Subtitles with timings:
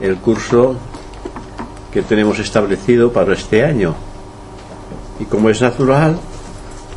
[0.00, 0.76] el curso
[1.92, 3.94] que tenemos establecido para este año.
[5.18, 6.18] Y como es natural,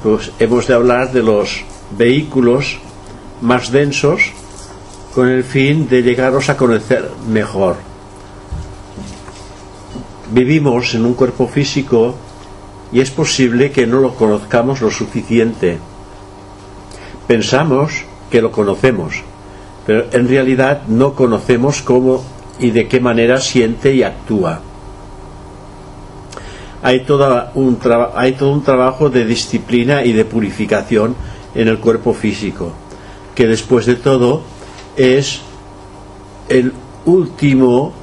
[0.02, 1.64] pues hemos de hablar de los
[1.98, 2.78] vehículos
[3.42, 4.32] más densos
[5.14, 7.76] con el fin de llegaros a conocer mejor.
[10.32, 12.16] Vivimos en un cuerpo físico
[12.92, 15.78] y es posible que no lo conozcamos lo suficiente.
[17.28, 19.22] Pensamos que lo conocemos,
[19.86, 22.24] pero en realidad no conocemos cómo
[22.60, 24.62] y de qué manera siente y actúa.
[26.82, 27.80] Hay, toda un
[28.16, 31.16] hay todo un trabajo de disciplina y de purificación
[31.56, 32.74] en el cuerpo físico,
[33.36, 34.42] que después de todo
[34.98, 35.42] es
[36.50, 36.74] el
[37.06, 37.94] último,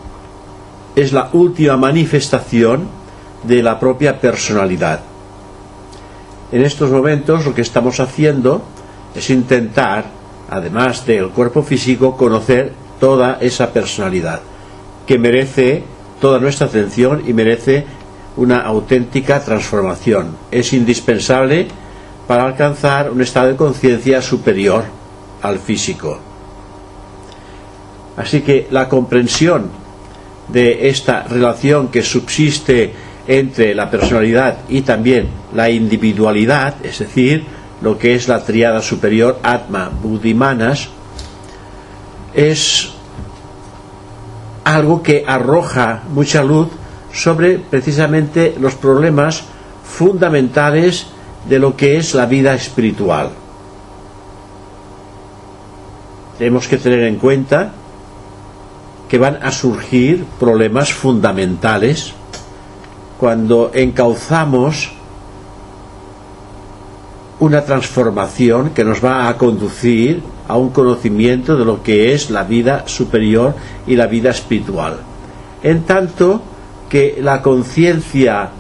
[0.97, 2.89] es la última manifestación
[3.45, 5.01] de la propia personalidad.
[6.53, 8.63] En estos momentos lo que estamos haciendo
[9.15, 10.07] es intentar,
[10.49, 14.41] además del cuerpo físico, conocer toda esa personalidad,
[15.07, 15.83] que merece
[16.21, 17.85] toda nuestra atención y merece
[18.37, 20.37] una auténtica transformación.
[20.51, 21.67] Es indispensable
[22.29, 24.85] para alcanzar un estado de conciencia superior
[25.43, 26.19] al físico.
[28.17, 29.71] Así que la comprensión
[30.49, 32.93] de esta relación que subsiste
[33.27, 37.45] entre la personalidad y también la individualidad, es decir,
[37.81, 40.91] lo que es la triada superior Atma, Buddhimanas,
[42.35, 42.93] es
[44.65, 46.69] algo que arroja mucha luz
[47.13, 49.43] sobre precisamente los problemas
[49.85, 51.07] fundamentales
[51.49, 53.31] de lo que es la vida espiritual.
[56.39, 57.73] Tenemos que tener en cuenta
[59.09, 62.13] que van a surgir problemas fundamentales
[63.19, 64.93] cuando encauzamos
[67.41, 72.43] una transformación que nos va a conducir a un conocimiento de lo que es la
[72.43, 73.55] vida superior
[73.87, 74.99] y la vida espiritual.
[75.63, 76.43] En tanto
[76.89, 78.51] que la conciencia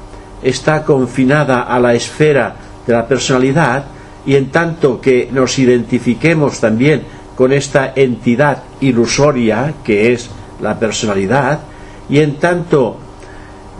[0.40, 2.54] está confinada a la esfera
[2.86, 3.86] de la personalidad
[4.24, 7.02] y en tanto que nos identifiquemos también
[7.34, 10.30] con esta entidad ilusoria que es
[10.62, 11.60] la personalidad
[12.08, 12.98] y en tanto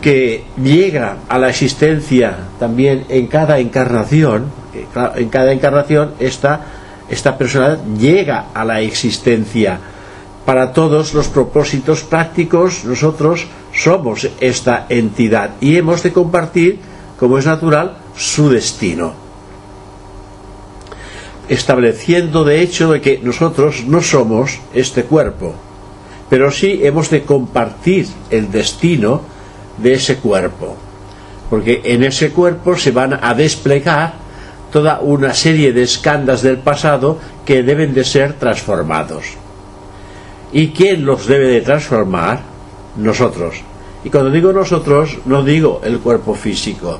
[0.01, 4.51] que llega a la existencia también en cada encarnación,
[5.15, 6.61] en cada encarnación esta,
[7.11, 9.79] esta personalidad llega a la existencia
[10.45, 16.79] para todos los propósitos prácticos nosotros somos esta entidad y hemos de compartir,
[17.19, 19.13] como es natural, su destino.
[21.47, 25.53] Estableciendo de hecho de que nosotros no somos este cuerpo,
[26.29, 29.21] pero sí hemos de compartir el destino
[29.77, 30.77] de ese cuerpo,
[31.49, 34.13] porque en ese cuerpo se van a desplegar
[34.71, 39.25] toda una serie de escándalos del pasado que deben de ser transformados.
[40.53, 42.39] ¿Y quién los debe de transformar?
[42.97, 43.61] Nosotros.
[44.03, 46.99] Y cuando digo nosotros, no digo el cuerpo físico,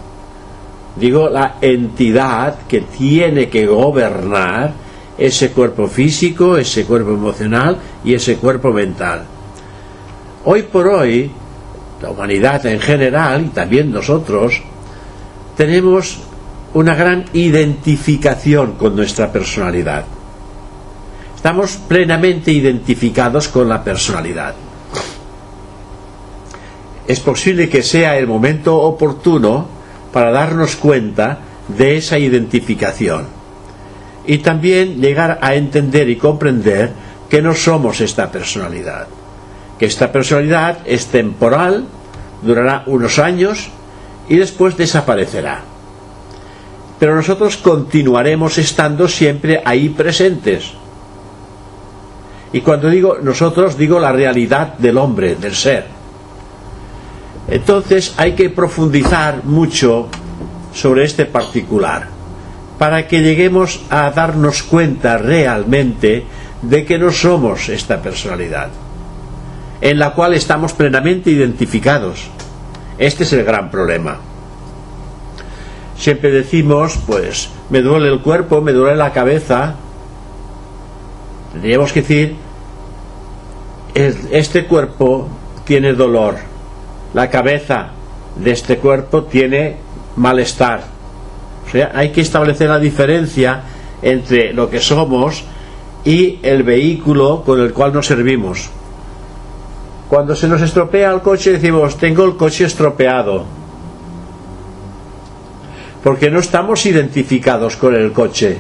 [0.96, 4.74] digo la entidad que tiene que gobernar
[5.18, 9.24] ese cuerpo físico, ese cuerpo emocional y ese cuerpo mental.
[10.46, 11.30] Hoy por hoy,
[12.02, 14.62] la humanidad en general y también nosotros,
[15.56, 16.20] tenemos
[16.74, 20.06] una gran identificación con nuestra personalidad.
[21.36, 24.54] Estamos plenamente identificados con la personalidad
[27.12, 29.68] es posible que sea el momento oportuno
[30.14, 33.28] para darnos cuenta de esa identificación
[34.26, 36.92] y también llegar a entender y comprender
[37.30, 39.08] que no somos esta personalidad,
[39.80, 41.86] que esta personalidad es temporal,
[42.42, 43.70] durará unos años
[44.30, 45.64] y después desaparecerá.
[47.02, 50.72] Pero nosotros continuaremos estando siempre ahí presentes.
[52.54, 56.02] Y cuando digo nosotros, digo la realidad del hombre, del ser
[57.52, 60.08] entonces hay que profundizar mucho
[60.74, 62.08] sobre este particular
[62.80, 66.24] para que lleguemos a darnos cuenta realmente
[66.62, 68.70] de que no somos esta personalidad,
[69.82, 72.30] en la cual estamos plenamente identificados.
[72.98, 74.18] Este es el gran problema.
[76.02, 79.76] Siempre decimos, pues, me duele el cuerpo, me duele la cabeza.
[81.52, 82.36] Tendríamos que decir,
[83.94, 85.28] este cuerpo
[85.64, 86.38] tiene dolor,
[87.14, 87.90] la cabeza
[88.36, 89.76] de este cuerpo tiene
[90.16, 90.86] malestar.
[91.68, 93.62] O sea, hay que establecer la diferencia
[94.02, 95.44] entre lo que somos
[96.04, 98.72] y el vehículo con el cual nos servimos.
[100.10, 103.61] Cuando se nos estropea el coche decimos, tengo el coche estropeado.
[106.04, 108.58] Porque no estamos identificados con el coche.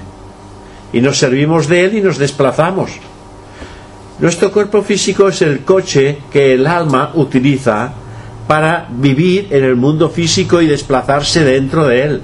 [0.93, 2.91] Y nos servimos de él y nos desplazamos.
[4.19, 7.93] Nuestro cuerpo físico es el coche que el alma utiliza
[8.47, 12.21] para vivir en el mundo físico y desplazarse dentro de él.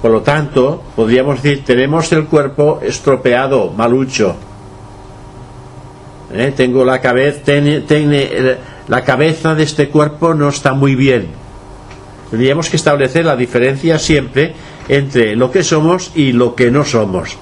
[0.00, 4.36] Por lo tanto, podríamos decir, tenemos el cuerpo estropeado, malucho.
[6.32, 6.52] ¿Eh?
[6.56, 7.52] Tengo la cabeza,
[8.88, 11.28] la cabeza de este cuerpo no está muy bien.
[12.32, 14.54] Tendríamos que establecer la diferencia siempre
[14.88, 17.36] entre lo que somos y lo que no somos.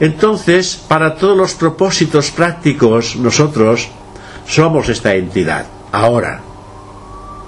[0.00, 3.88] Entonces, para todos los propósitos prácticos, nosotros
[4.48, 5.64] somos esta entidad.
[5.92, 6.40] Ahora,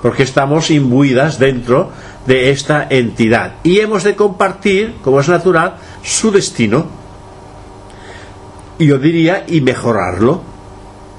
[0.01, 1.91] porque estamos imbuidas dentro
[2.27, 6.87] de esta entidad y hemos de compartir, como es natural, su destino.
[8.79, 10.43] Yo diría, y mejorarlo.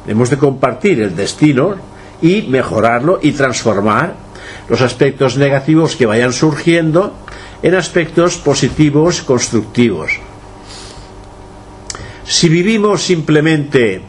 [0.08, 1.76] Hemos de compartir el destino
[2.22, 4.29] y mejorarlo y transformar
[4.70, 7.14] los aspectos negativos que vayan surgiendo
[7.62, 10.12] en aspectos positivos, constructivos.
[12.24, 14.02] Si vivimos simplemente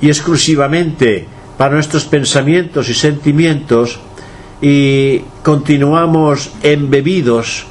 [0.00, 1.26] y exclusivamente
[1.56, 3.98] para nuestros pensamientos y sentimientos,
[4.62, 7.66] y continuamos embebidos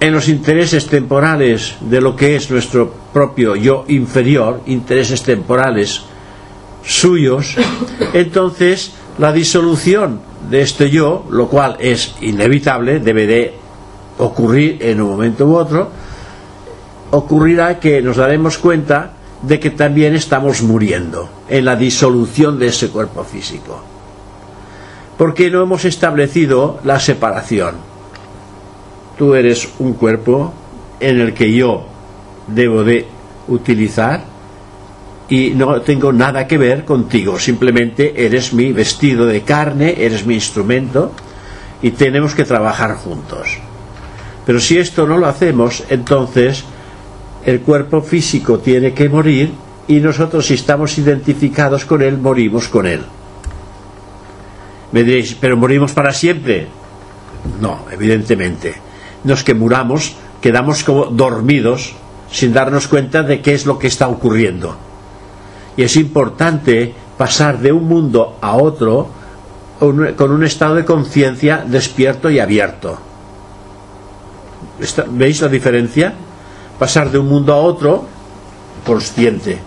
[0.00, 6.02] en los intereses temporales de lo que es nuestro propio yo inferior, intereses temporales
[6.84, 7.54] suyos,
[8.12, 13.54] entonces la disolución de este yo, lo cual es inevitable, debe de
[14.18, 15.90] ocurrir en un momento u otro,
[17.10, 19.12] ocurrirá que nos daremos cuenta
[19.42, 23.92] de que también estamos muriendo en la disolución de ese cuerpo físico
[25.22, 27.76] porque no hemos establecido la separación.
[29.16, 30.52] Tú eres un cuerpo
[30.98, 31.84] en el que yo
[32.48, 33.06] debo de
[33.46, 34.24] utilizar
[35.32, 40.34] y no tengo nada que ver contigo, simplemente eres mi vestido de carne, eres mi
[40.34, 41.10] instrumento
[41.80, 43.56] y tenemos que trabajar juntos.
[44.44, 46.64] Pero si esto no lo hacemos, entonces
[47.46, 49.54] el cuerpo físico tiene que morir
[49.88, 53.00] y nosotros si estamos identificados con él, morimos con él.
[54.92, 56.66] Me diréis, ¿pero morimos para siempre?
[57.58, 58.74] No, evidentemente.
[59.24, 61.94] No es que muramos, quedamos como dormidos
[62.30, 64.91] sin darnos cuenta de qué es lo que está ocurriendo.
[65.76, 69.08] Y es importante pasar de un mundo a otro
[69.78, 72.96] con un estado de conciencia despierto y abierto.
[75.10, 76.12] ¿Veis la diferencia?
[76.78, 78.04] Pasar de un mundo a otro
[78.86, 79.58] consciente.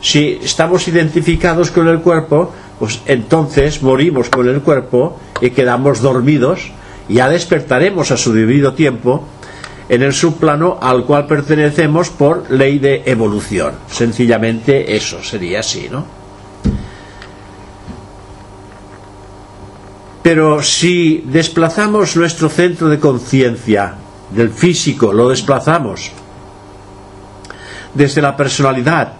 [0.00, 6.70] Si estamos identificados con el cuerpo, pues entonces morimos con el cuerpo y quedamos dormidos
[7.08, 9.24] ya despertaremos a su debido tiempo
[9.88, 13.74] en el subplano al cual pertenecemos por ley de evolución.
[13.88, 16.04] Sencillamente eso sería así, ¿no?
[20.22, 23.94] Pero si desplazamos nuestro centro de conciencia
[24.30, 26.10] del físico, lo desplazamos
[27.94, 29.12] desde la personalidad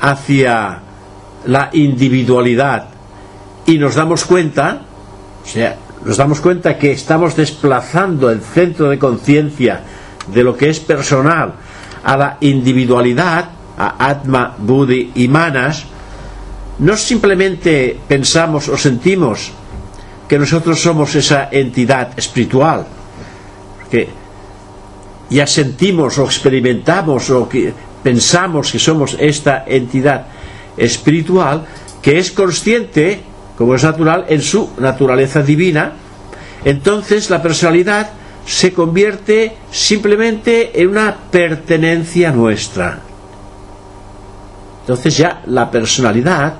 [0.00, 0.80] hacia
[1.46, 2.88] la individualidad
[3.64, 4.82] y nos damos cuenta,
[5.42, 9.80] o sea, nos damos cuenta que estamos desplazando el centro de conciencia
[10.32, 11.54] de lo que es personal
[12.02, 15.84] a la individualidad, a Atma, Buddhi y Manas,
[16.78, 19.52] no simplemente pensamos o sentimos
[20.28, 22.86] que nosotros somos esa entidad espiritual,
[23.90, 24.08] que
[25.28, 30.26] ya sentimos o experimentamos o que pensamos que somos esta entidad
[30.76, 31.66] espiritual
[32.00, 33.20] que es consciente
[33.60, 35.92] como es natural, en su naturaleza divina,
[36.64, 38.08] entonces la personalidad
[38.50, 42.98] se convierte simplemente en una pertenencia nuestra.
[44.80, 46.54] Entonces ya la personalidad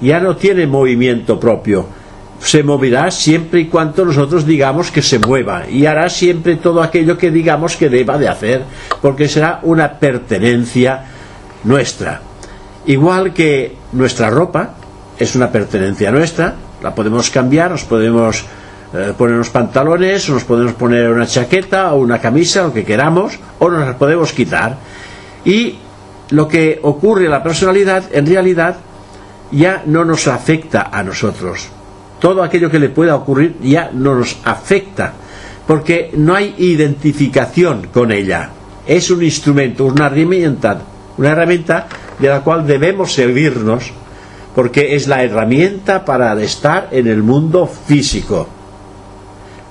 [0.00, 1.86] ya no tiene movimiento propio.
[2.40, 7.16] Se moverá siempre y cuando nosotros digamos que se mueva y hará siempre todo aquello
[7.16, 8.64] que digamos que deba de hacer,
[9.00, 11.04] porque será una pertenencia
[11.62, 12.22] nuestra.
[12.86, 14.74] Igual que nuestra ropa,
[15.16, 18.44] es una pertenencia nuestra, la podemos cambiar, nos podemos
[18.92, 23.38] eh, poner unos pantalones, nos podemos poner una chaqueta o una camisa, lo que queramos,
[23.58, 24.76] o nos la podemos quitar.
[25.44, 25.76] Y
[26.30, 28.76] lo que ocurre en la personalidad, en realidad,
[29.52, 31.68] ya no nos afecta a nosotros.
[32.20, 35.12] Todo aquello que le pueda ocurrir ya no nos afecta,
[35.66, 38.50] porque no hay identificación con ella.
[38.86, 40.82] Es un instrumento, una herramienta
[41.20, 41.86] Una herramienta
[42.18, 43.92] de la cual debemos servirnos
[44.54, 48.48] porque es la herramienta para estar en el mundo físico.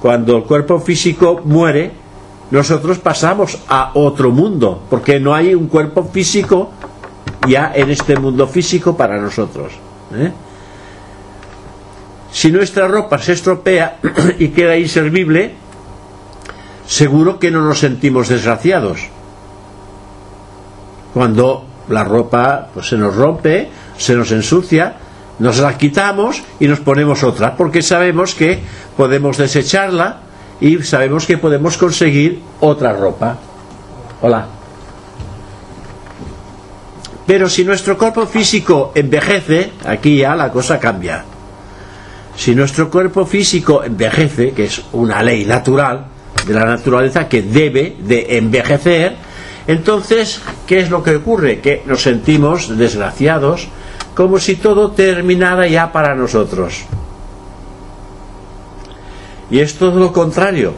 [0.01, 1.91] Cuando el cuerpo físico muere,
[2.51, 6.71] nosotros pasamos a otro mundo, porque no hay un cuerpo físico
[7.47, 9.73] ya en este mundo físico para nosotros.
[10.15, 10.31] ¿eh?
[12.31, 13.99] Si nuestra ropa se estropea
[14.39, 15.53] y queda inservible,
[16.87, 19.01] seguro que no nos sentimos desgraciados.
[21.13, 24.95] Cuando la ropa pues, se nos rompe, se nos ensucia,
[25.39, 28.60] nos la quitamos y nos ponemos otra, porque sabemos que
[28.96, 30.22] podemos desecharla
[30.62, 33.38] y sabemos que podemos conseguir otra ropa.
[34.22, 34.48] Hola.
[37.25, 41.24] Pero si nuestro cuerpo físico envejece, aquí ya la cosa cambia.
[42.36, 46.05] Si nuestro cuerpo físico envejece, que es una ley natural
[46.46, 49.15] de la naturaleza que debe de envejecer,
[49.67, 51.60] entonces, ¿qué es lo que ocurre?
[51.60, 53.67] Que nos sentimos desgraciados,
[54.19, 56.83] como si todo terminara ya para nosotros.
[59.49, 60.73] Y es todo lo contrario.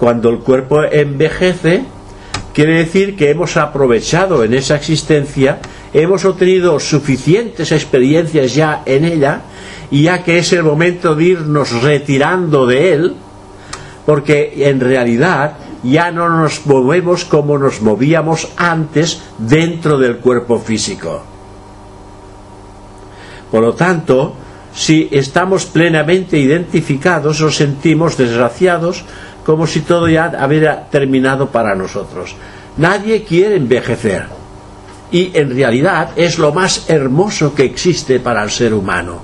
[0.00, 1.84] Cuando el cuerpo envejece,
[2.52, 5.60] quiere decir que hemos aprovechado en esa existencia,
[5.94, 9.42] hemos obtenido suficientes experiencias ya en ella,
[9.92, 13.14] y ya que es el momento de irnos retirando de él,
[14.04, 15.52] porque en realidad
[15.84, 21.35] ya no nos movemos como nos movíamos antes dentro del cuerpo físico.
[23.50, 24.34] Por lo tanto,
[24.74, 29.04] si estamos plenamente identificados, nos sentimos desgraciados
[29.44, 32.34] como si todo ya hubiera terminado para nosotros.
[32.76, 34.26] Nadie quiere envejecer.
[35.10, 39.20] Y en realidad es lo más hermoso que existe para el ser humano,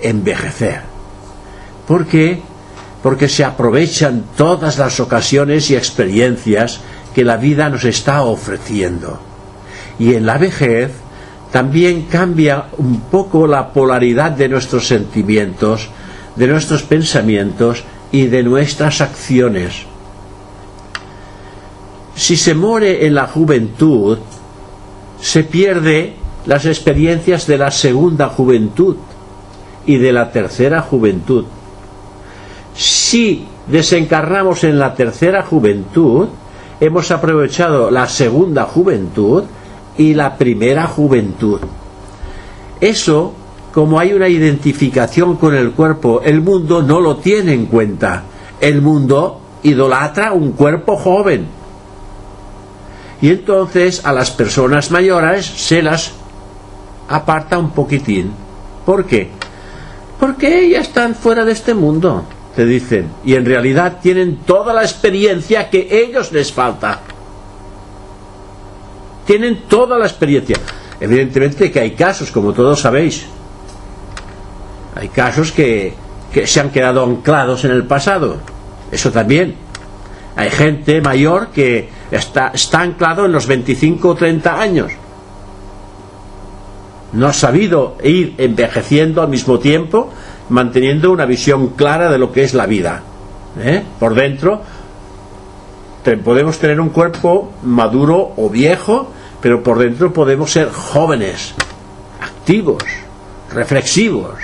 [0.00, 0.80] envejecer.
[1.86, 2.40] ¿Por qué?
[3.02, 6.80] Porque se aprovechan todas las ocasiones y experiencias
[7.14, 9.20] que la vida nos está ofreciendo.
[9.98, 10.92] Y en la vejez
[11.52, 15.88] también cambia un poco la polaridad de nuestros sentimientos,
[16.36, 19.84] de nuestros pensamientos y de nuestras acciones.
[22.14, 24.18] Si se muere en la juventud,
[25.20, 26.14] se pierde
[26.46, 28.96] las experiencias de la segunda juventud
[29.86, 31.44] y de la tercera juventud.
[32.74, 36.28] Si desencarnamos en la tercera juventud,
[36.80, 39.44] hemos aprovechado la segunda juventud
[40.00, 41.60] y la primera juventud.
[42.80, 43.34] Eso,
[43.74, 48.22] como hay una identificación con el cuerpo, el mundo no lo tiene en cuenta.
[48.62, 51.46] El mundo idolatra un cuerpo joven.
[53.20, 56.12] Y entonces a las personas mayores se las
[57.06, 58.32] aparta un poquitín.
[58.86, 59.28] ¿Por qué?
[60.18, 62.24] Porque ellas están fuera de este mundo,
[62.56, 63.10] te dicen.
[63.22, 67.00] Y en realidad tienen toda la experiencia que ellos les falta
[69.26, 70.56] tienen toda la experiencia.
[71.00, 73.26] Evidentemente que hay casos, como todos sabéis,
[74.94, 75.94] hay casos que,
[76.44, 78.38] se han quedado anclados en el pasado.
[78.90, 79.54] Eso también.
[80.36, 84.92] Hay gente mayor que está, está anclado en los 25 o 30 años.
[87.12, 90.10] No ha sabido ir envejeciendo al mismo tiempo,
[90.48, 93.02] manteniendo una visión clara de lo que es la vida.
[93.58, 93.82] ¿eh?
[93.98, 94.62] Por dentro
[96.02, 101.54] podemos tener un cuerpo maduro o viejo, pero por dentro podemos ser jóvenes,
[102.20, 102.82] activos,
[103.52, 104.38] reflexivos,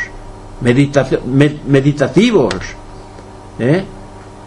[0.61, 2.55] meditativos,
[3.59, 3.85] ¿eh?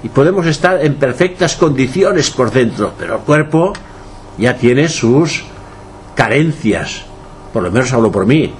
[0.03, 3.73] y podemos estar en perfectas condiciones por dentro, pero el cuerpo
[4.37, 5.43] ya tiene sus
[6.15, 7.03] carencias,
[7.51, 8.53] por lo menos hablo por mí.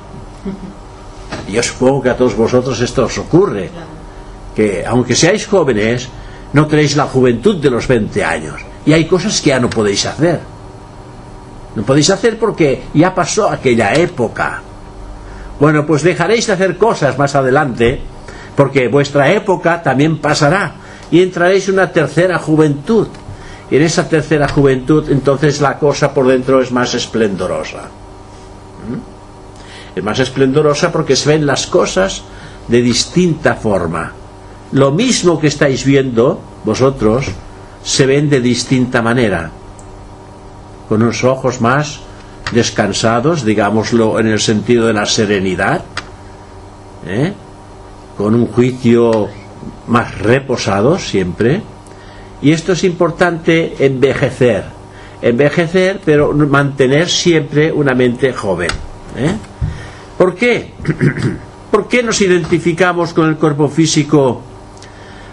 [1.50, 3.70] Yo supongo que a todos vosotros esto os ocurre,
[4.56, 6.10] que aunque seáis jóvenes,
[6.54, 10.06] no tenéis la juventud de los 20 años, y hay cosas que ya no podéis
[10.06, 10.40] hacer
[11.76, 14.62] no podéis hacer porque ya pasó aquella época.
[15.60, 18.02] Bueno, pues dejaréis de hacer cosas más adelante,
[18.56, 20.74] porque vuestra época también pasará
[21.12, 23.08] y entraréis en una tercera juventud.
[23.70, 27.84] Y en esa tercera juventud entonces la cosa por dentro es más esplendorosa.
[28.90, 29.98] ¿Mm?
[29.98, 32.24] Es más esplendorosa porque se ven las cosas
[32.68, 34.14] de distinta forma.
[34.72, 37.26] Lo mismo que estáis viendo vosotros
[37.84, 39.52] se ven de distinta manera
[40.88, 42.02] con unos ojos más
[42.52, 45.84] descansados, digámoslo en el sentido de la serenidad,
[47.06, 47.32] ¿eh?
[48.18, 49.30] con un juicio
[49.88, 51.62] más reposado siempre.
[52.42, 54.64] Y esto es importante envejecer,
[55.22, 58.70] envejecer, pero mantener siempre una mente joven.
[59.16, 59.36] ¿eh?
[60.18, 60.74] ¿Por qué?
[61.72, 64.42] ¿Por qué nos identificamos con el cuerpo físico,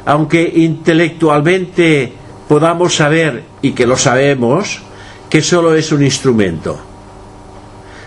[0.07, 2.13] aunque intelectualmente
[2.49, 4.81] podamos saber, y que lo sabemos,
[5.29, 6.79] que solo es un instrumento.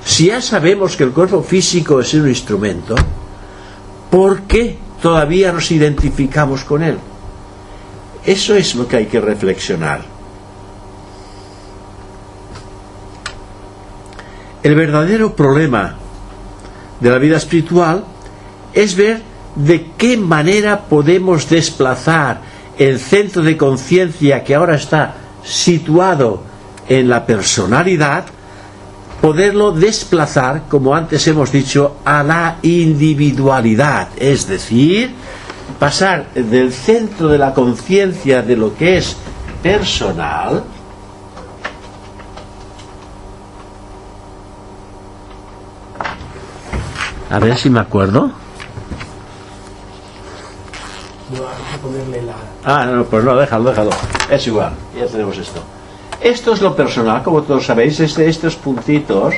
[0.05, 2.95] Si ya sabemos que el cuerpo físico es un instrumento,
[4.09, 6.97] ¿por qué todavía nos identificamos con él?
[8.25, 10.01] Eso es lo que hay que reflexionar.
[14.63, 15.95] El verdadero problema
[16.99, 18.05] de la vida espiritual
[18.73, 19.28] es ver
[19.65, 22.41] de qué manera podemos desplazar
[22.77, 26.41] el centro de conciencia que ahora está situado
[26.87, 28.25] en la personalidad,
[29.21, 35.13] poderlo desplazar, como antes hemos dicho, a la individualidad, es decir,
[35.77, 39.17] pasar del centro de la conciencia de lo que es
[39.61, 40.63] personal,
[47.29, 48.38] a ver si me acuerdo.
[52.63, 53.91] Ah, no, pues no, déjalo, déjalo.
[54.29, 55.61] Es igual, ya tenemos esto.
[56.21, 59.35] Esto es lo personal, como todos sabéis, este, estos puntitos,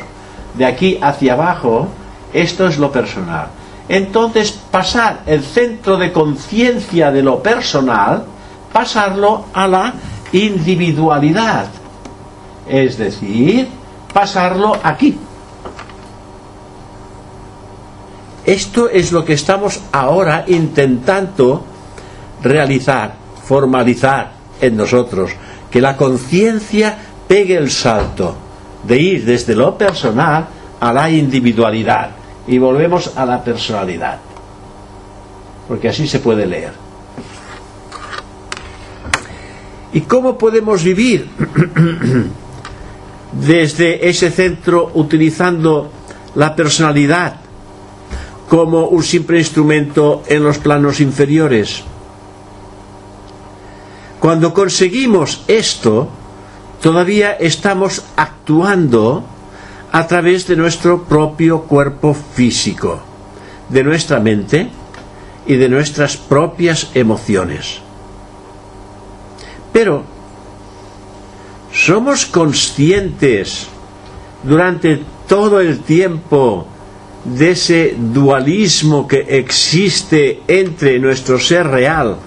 [0.55, 1.88] de aquí hacia abajo,
[2.34, 3.48] esto es lo personal.
[3.88, 8.25] Entonces, pasar el centro de conciencia de lo personal,
[8.72, 9.93] pasarlo a la
[10.31, 11.67] individualidad.
[12.67, 13.67] Es decir,
[14.13, 15.17] pasarlo aquí.
[18.46, 21.63] Esto es lo que estamos ahora intentando
[22.41, 25.31] realizar, formalizar en nosotros,
[25.69, 28.36] que la conciencia pegue el salto
[28.83, 30.48] de ir desde lo personal
[30.79, 32.12] a la individualidad
[32.48, 34.19] y volvemos a la personalidad,
[35.67, 36.74] porque así se puede leer.
[39.93, 41.27] ¿Y cómo podemos vivir
[43.31, 45.91] desde ese centro utilizando
[46.36, 47.36] la personalidad
[48.50, 51.83] como un simple instrumento en los planos inferiores?
[54.22, 56.08] Cuando conseguimos esto,
[56.80, 59.24] todavía estamos actuando
[59.92, 63.01] a través de nuestro propio cuerpo físico,
[63.70, 64.70] de nuestra mente
[65.48, 67.79] y de nuestras propias emociones.
[69.74, 70.03] Pero,
[71.74, 73.66] ¿somos conscientes
[74.44, 76.68] durante todo el tiempo
[77.25, 82.18] de ese dualismo que existe entre nuestro ser real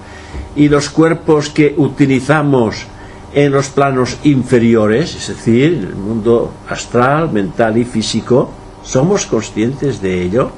[0.57, 2.87] y los cuerpos que utilizamos
[3.35, 8.51] en los planos inferiores, es decir, el mundo astral, mental y físico,
[8.85, 10.51] ¿somos conscientes de ello?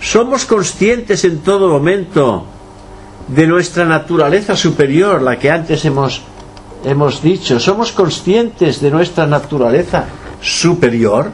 [0.00, 2.44] ¿Somos conscientes en todo momento
[3.28, 6.22] de nuestra naturaleza superior, la que antes hemos,
[6.84, 7.58] hemos dicho?
[7.58, 10.04] ¿Somos conscientes de nuestra naturaleza
[10.42, 11.30] superior?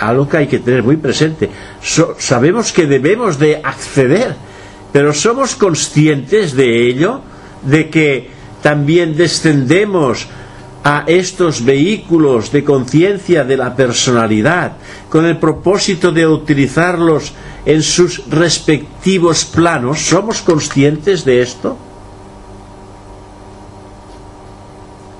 [0.00, 1.48] Algo que hay que tener muy presente.
[2.18, 4.34] sabemos que debemos de acceder
[4.96, 7.20] pero somos conscientes de ello,
[7.60, 8.30] de que
[8.62, 10.26] también descendemos
[10.82, 14.78] a estos vehículos de conciencia de la personalidad
[15.10, 17.34] con el propósito de utilizarlos
[17.66, 20.00] en sus respectivos planos.
[20.00, 21.76] ¿Somos conscientes de esto?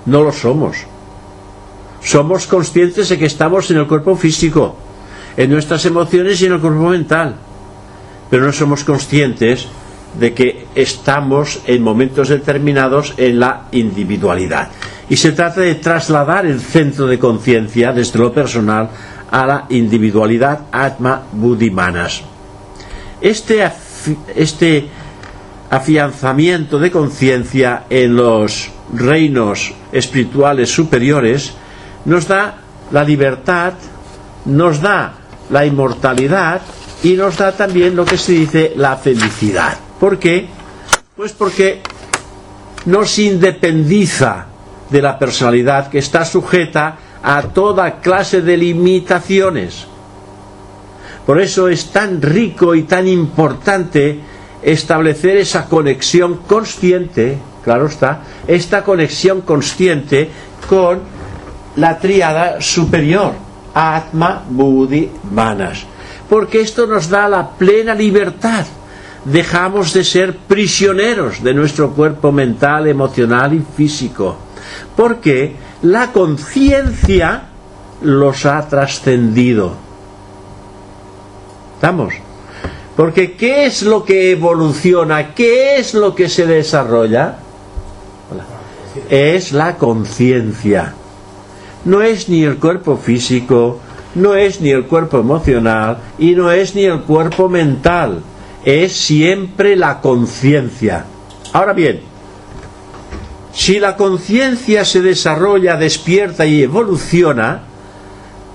[0.06, 0.78] No lo somos.
[2.02, 4.74] Somos conscientes de que estamos en el cuerpo físico,
[5.36, 7.40] en nuestras emociones y en el cuerpo mental
[8.30, 9.68] pero no somos conscientes
[10.18, 14.68] de que estamos en momentos determinados en la individualidad.
[15.08, 18.90] Y se trata de trasladar el centro de conciencia desde lo personal
[19.30, 22.22] a la individualidad Atma Buddhimanas.
[23.20, 23.70] Este,
[24.34, 24.88] este
[25.70, 31.52] afianzamiento de conciencia en los reinos espirituales superiores
[32.04, 32.56] nos da
[32.92, 33.74] la libertad,
[34.44, 35.12] nos da
[35.50, 36.62] la inmortalidad
[37.02, 39.76] y nos da también lo que se dice la felicidad.
[40.00, 40.46] ¿Por qué?
[41.16, 41.80] Pues porque
[42.87, 44.46] nos independiza
[44.90, 49.87] de la personalidad que está sujeta a toda clase de limitaciones.
[51.26, 54.20] Por eso es tan rico y tan importante
[54.62, 60.30] establecer esa conexión consciente, claro está, esta conexión consciente
[60.68, 61.00] con
[61.76, 63.32] la tríada superior,
[63.74, 65.85] Atma, Buddhi, Manas
[66.28, 68.66] porque esto nos da la plena libertad.
[69.24, 74.36] Dejamos de ser prisioneros de nuestro cuerpo mental, emocional y físico,
[74.94, 77.48] porque la conciencia
[78.02, 79.74] los ha trascendido.
[81.74, 82.14] ¿Estamos?
[82.96, 85.34] Porque ¿qué es lo que evoluciona?
[85.34, 87.36] ¿Qué es lo que se desarrolla?
[89.10, 90.94] Es la conciencia.
[91.84, 93.80] No es ni el cuerpo físico,
[94.16, 98.22] no es ni el cuerpo emocional y no es ni el cuerpo mental,
[98.64, 101.05] es siempre la conciencia.
[101.52, 102.00] Ahora bien,
[103.52, 107.62] si la conciencia se desarrolla, despierta y evoluciona,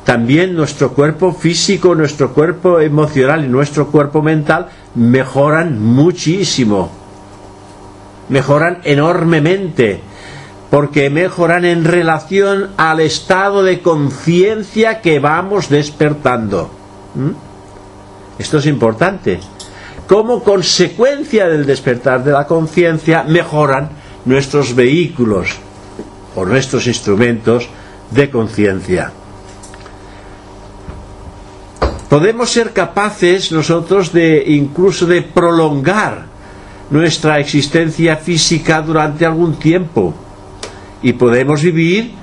[0.03, 6.91] también nuestro cuerpo físico, nuestro cuerpo emocional y nuestro cuerpo mental mejoran muchísimo.
[8.29, 10.01] Mejoran enormemente
[10.71, 16.71] porque mejoran en relación al estado de conciencia que vamos despertando.
[17.13, 17.31] ¿Mm?
[18.39, 19.41] Esto es importante.
[20.07, 23.89] Como consecuencia del despertar de la conciencia mejoran
[24.23, 25.57] nuestros vehículos
[26.37, 27.67] o nuestros instrumentos
[28.09, 29.11] de conciencia.
[32.09, 36.27] Podemos ser capaces nosotros de incluso de prolongar
[36.89, 40.13] nuestra existencia física durante algún tiempo
[41.01, 42.13] y podemos vivir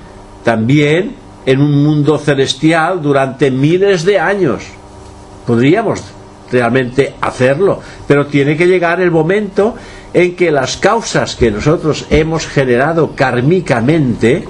[0.43, 1.15] también
[1.45, 4.63] en un mundo celestial durante miles de años.
[5.45, 6.03] Podríamos
[6.51, 9.75] realmente hacerlo, pero tiene que llegar el momento
[10.13, 14.45] en que las causas que nosotros hemos generado kármicamente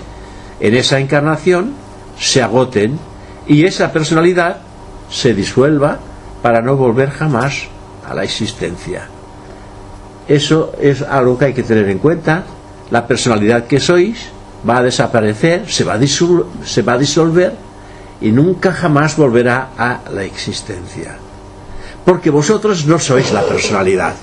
[0.60, 1.74] en esa encarnación
[2.18, 2.98] se agoten
[3.48, 4.58] y esa personalidad
[5.10, 6.00] se disuelva
[6.42, 7.68] para no volver jamás
[8.08, 9.08] a la existencia.
[10.28, 12.44] Eso es algo que hay que tener en cuenta
[12.92, 14.30] la personalidad que sois
[14.68, 16.00] va a desaparecer, se va a,
[16.66, 17.56] se va a disolver
[18.22, 21.18] y nunca jamás volverá a la existencia.
[22.04, 24.16] Porque vosotros no sois la personalidad.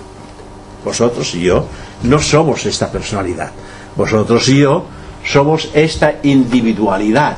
[0.85, 1.67] Vosotros y yo
[2.03, 3.53] no somos esta personalidad.
[3.97, 4.85] Vosotros y yo
[5.25, 7.37] somos esta individualidad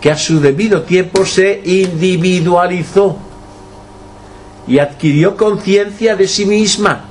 [0.00, 3.18] que a su debido tiempo se individualizó
[4.66, 7.04] y adquirió conciencia de sí misma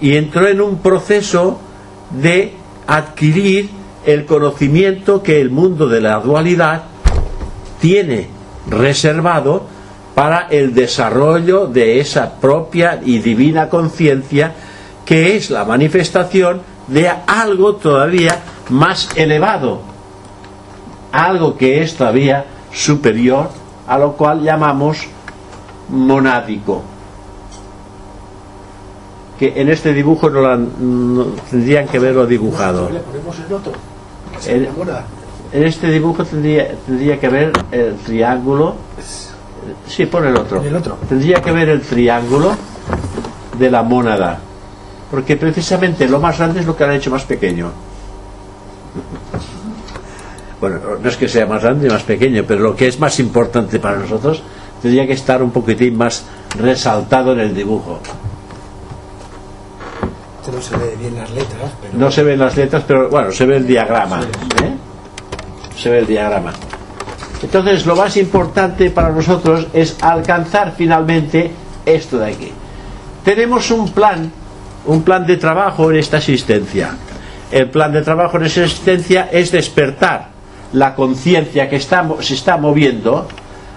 [0.00, 1.60] y entró en un proceso
[2.10, 2.54] de
[2.86, 3.70] adquirir
[4.04, 6.84] el conocimiento que el mundo de la dualidad
[7.80, 8.28] tiene
[8.68, 9.66] reservado
[10.14, 14.54] para el desarrollo de esa propia y divina conciencia
[15.04, 19.80] que es la manifestación de algo todavía más elevado,
[21.12, 23.50] algo que es todavía superior
[23.86, 24.98] a lo cual llamamos
[25.88, 26.82] monádico
[29.40, 30.60] que en este dibujo no, la,
[31.50, 32.90] tendrían que verlo dibujado.
[34.46, 38.74] En, este dibujo tendría, tendría que ver el triángulo.
[39.88, 40.62] Sí, pon el otro.
[41.08, 42.54] Tendría que ver el triángulo
[43.58, 44.40] de la mónada.
[45.10, 47.70] Porque precisamente lo más grande es lo que han hecho más pequeño.
[50.60, 53.18] Bueno, no es que sea más grande y más pequeño, pero lo que es más
[53.18, 54.42] importante para nosotros
[54.82, 56.26] tendría que estar un poquitín más
[56.58, 58.00] resaltado en el dibujo
[60.50, 61.72] no se ve bien las letras.
[61.80, 61.98] Pero...
[61.98, 64.20] No se ven las letras, pero bueno, se ve el diagrama.
[64.20, 64.74] ¿eh?
[65.76, 66.52] Se ve el diagrama.
[67.42, 71.50] Entonces, lo más importante para nosotros es alcanzar finalmente
[71.86, 72.52] esto de aquí.
[73.24, 74.30] Tenemos un plan,
[74.86, 76.90] un plan de trabajo en esta existencia.
[77.50, 80.28] El plan de trabajo en esta existencia es despertar
[80.72, 83.26] la conciencia que está, se está moviendo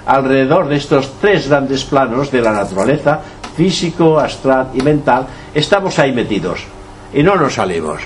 [0.05, 3.21] alrededor de estos tres grandes planos de la naturaleza,
[3.55, 6.61] físico, astral y mental, estamos ahí metidos
[7.13, 8.01] y no nos salimos.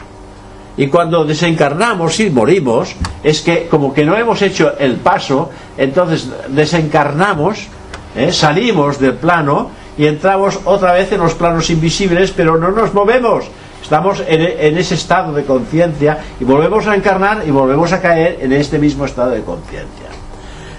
[0.77, 6.29] Y cuando desencarnamos y morimos, es que como que no hemos hecho el paso, entonces
[6.49, 7.67] desencarnamos,
[8.15, 8.31] ¿eh?
[8.31, 13.45] salimos del plano y entramos otra vez en los planos invisibles, pero no nos movemos.
[13.81, 18.37] Estamos en, en ese estado de conciencia y volvemos a encarnar y volvemos a caer
[18.41, 20.07] en este mismo estado de conciencia.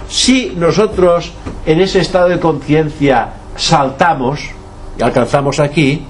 [0.08, 1.32] Si nosotros
[1.66, 4.50] en ese estado de conciencia saltamos
[4.98, 6.04] y alcanzamos aquí,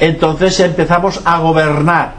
[0.00, 2.14] entonces empezamos a gobernar.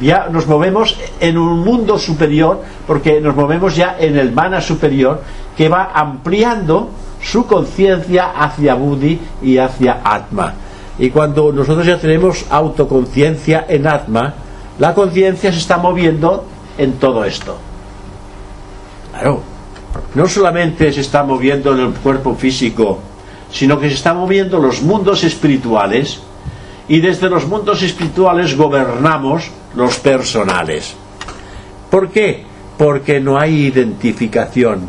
[0.00, 5.22] Ya nos movemos en un mundo superior, porque nos movemos ya en el mana superior,
[5.56, 6.90] que va ampliando
[7.22, 10.54] su conciencia hacia Buddhi y hacia Atma.
[10.98, 14.34] Y cuando nosotros ya tenemos autoconciencia en Atma,
[14.78, 16.44] la conciencia se está moviendo
[16.76, 17.56] en todo esto.
[19.12, 19.40] Claro,
[20.14, 22.98] no solamente se está moviendo en el cuerpo físico,
[23.54, 26.18] sino que se está moviendo los mundos espirituales
[26.88, 30.94] y desde los mundos espirituales gobernamos los personales.
[31.88, 32.44] ¿Por qué?
[32.76, 34.80] Porque no hay identificación.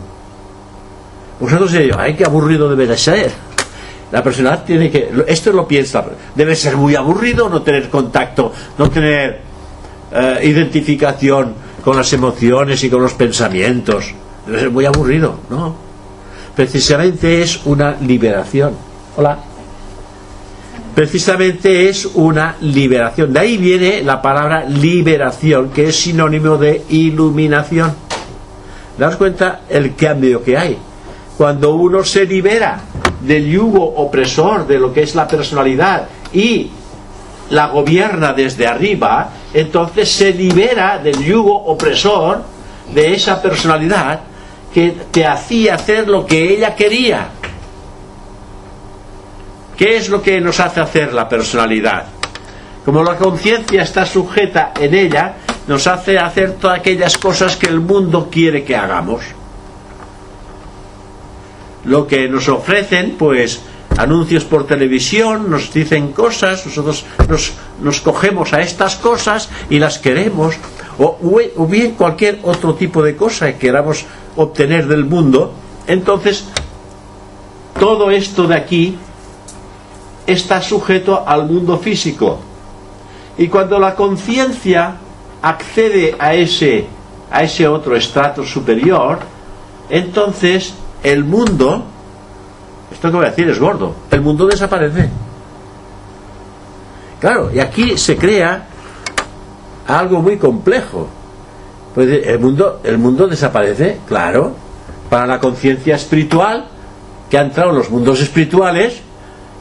[1.40, 3.32] Vosotros diréis, ay, qué aburrido debe de ser.
[4.12, 8.90] La persona tiene que, esto lo piensa, debe ser muy aburrido no tener contacto, no
[8.90, 9.42] tener
[10.12, 14.12] eh, identificación con las emociones y con los pensamientos.
[14.48, 15.85] Debe ser muy aburrido, ¿no?
[16.56, 18.74] Precisamente es una liberación.
[19.18, 19.38] Hola
[20.96, 23.34] precisamente es una liberación.
[23.34, 27.94] De ahí viene la palabra liberación, que es sinónimo de iluminación.
[28.98, 30.78] ¿Das cuenta el cambio que hay?
[31.38, 32.80] Cuando uno se libera
[33.20, 36.72] del yugo opresor de lo que es la personalidad y
[37.50, 42.42] la gobierna desde arriba, entonces se libera del yugo opresor
[42.94, 44.22] de esa personalidad
[44.76, 47.30] que te hacía hacer lo que ella quería.
[49.78, 52.08] ¿Qué es lo que nos hace hacer la personalidad?
[52.84, 55.36] Como la conciencia está sujeta en ella,
[55.70, 59.24] nos hace hacer todas aquellas cosas que el mundo quiere que hagamos.
[61.86, 63.62] Lo que nos ofrecen, pues,
[63.96, 67.06] anuncios por televisión, nos dicen cosas, nosotros
[67.80, 70.56] nos, cogemos a estas cosas y las queremos,
[71.00, 71.18] o,
[71.56, 75.54] o, bien cualquier otro tipo de cosa que queramos obtener del mundo,
[75.88, 76.46] entonces
[77.80, 78.98] todo esto de aquí
[80.26, 82.40] está sujeto al mundo físico.
[83.38, 84.96] Y cuando la conciencia
[85.42, 86.88] accede a ese,
[87.32, 89.20] a ese otro estrato superior,
[89.90, 91.84] entonces el mundo,
[92.92, 95.10] esto que voy a decir es gordo, el mundo desaparece.
[97.20, 98.68] Claro, y aquí se crea
[99.88, 101.08] algo muy complejo.
[101.96, 104.54] Pues el mundo, el mundo desaparece, claro,
[105.10, 106.66] para la conciencia espiritual
[107.30, 109.00] que ha entrado en los mundos espirituales,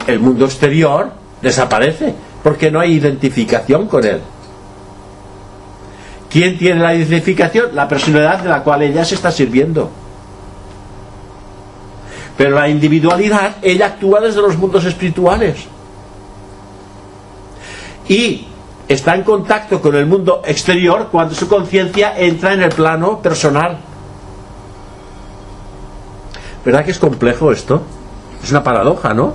[0.05, 4.19] el mundo exterior desaparece, porque no hay identificación con él.
[6.29, 7.73] ¿Quién tiene la identificación?
[7.73, 9.89] La personalidad de la cual ella se está sirviendo.
[12.37, 15.55] Pero la individualidad, ella actúa desde los mundos espirituales.
[18.09, 18.47] Y
[18.87, 23.77] está en contacto con el mundo exterior cuando su conciencia entra en el plano personal.
[26.63, 27.81] ¿Verdad que es complejo esto?
[28.43, 29.33] Es una paradoja, ¿no?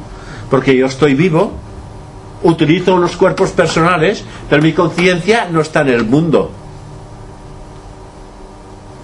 [0.50, 1.52] Porque yo estoy vivo,
[2.42, 6.50] utilizo unos cuerpos personales, pero mi conciencia no está en el mundo.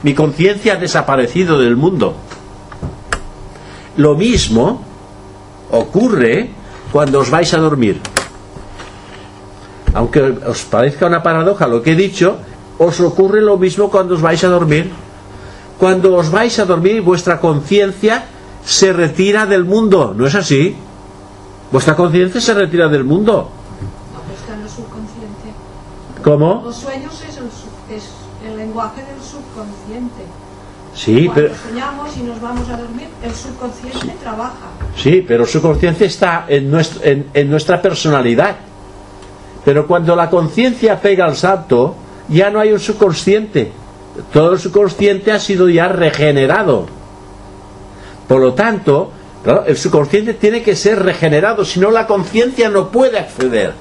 [0.03, 2.15] Mi conciencia ha desaparecido del mundo.
[3.97, 4.83] Lo mismo
[5.71, 6.51] ocurre
[6.93, 8.01] cuando os vais a dormir.
[9.97, 12.37] Aunque os parezca una paradoja lo que he dicho,
[12.79, 14.93] os ocurre lo mismo cuando os vais a dormir.
[15.81, 18.25] Cuando os vais a dormir, vuestra conciencia
[18.65, 20.77] se retira del mundo, ¿no es así?
[21.73, 23.49] Vuestra conciencia se retira del mundo.
[24.13, 25.49] No, está en el subconsciente.
[26.23, 26.63] ¿Cómo?
[26.65, 27.49] Los sueños es el,
[27.97, 28.05] es
[28.47, 30.23] el lenguaje del subconsciente.
[30.95, 34.69] Sí, Cuando pero soñamos y nos vamos a dormir, el subconsciente trabaja.
[34.97, 38.57] sí, pero su conciencia está en, nuestro- en- en nuestra personalidad.
[39.67, 41.97] Pero cuando la conciencia pega al salto,
[42.29, 43.73] ya no hay un subconsciente.
[44.33, 46.87] Todo el subconsciente ha sido ya regenerado.
[48.29, 49.11] Por lo tanto,
[49.43, 53.73] claro, el subconsciente tiene que ser regenerado, si no la conciencia no puede acceder.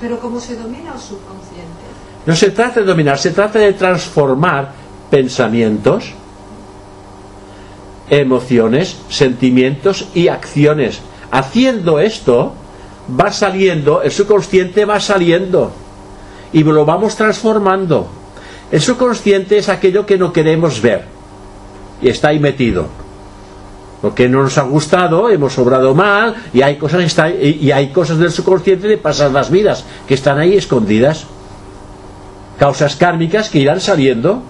[0.00, 1.86] Pero ¿cómo se domina el subconsciente?
[2.26, 4.72] No se trata de dominar, se trata de transformar
[5.08, 6.12] pensamientos,
[8.10, 11.02] emociones, sentimientos y acciones.
[11.30, 12.52] Haciendo esto,
[13.08, 15.72] va saliendo, el subconsciente va saliendo
[16.52, 18.08] y lo vamos transformando.
[18.70, 21.04] El subconsciente es aquello que no queremos ver
[22.02, 22.86] y está ahí metido.
[24.02, 28.18] Porque no nos ha gustado, hemos obrado mal y hay cosas, que y hay cosas
[28.18, 31.26] del subconsciente de pasadas vidas que están ahí escondidas
[32.58, 34.42] causas kármicas que irán saliendo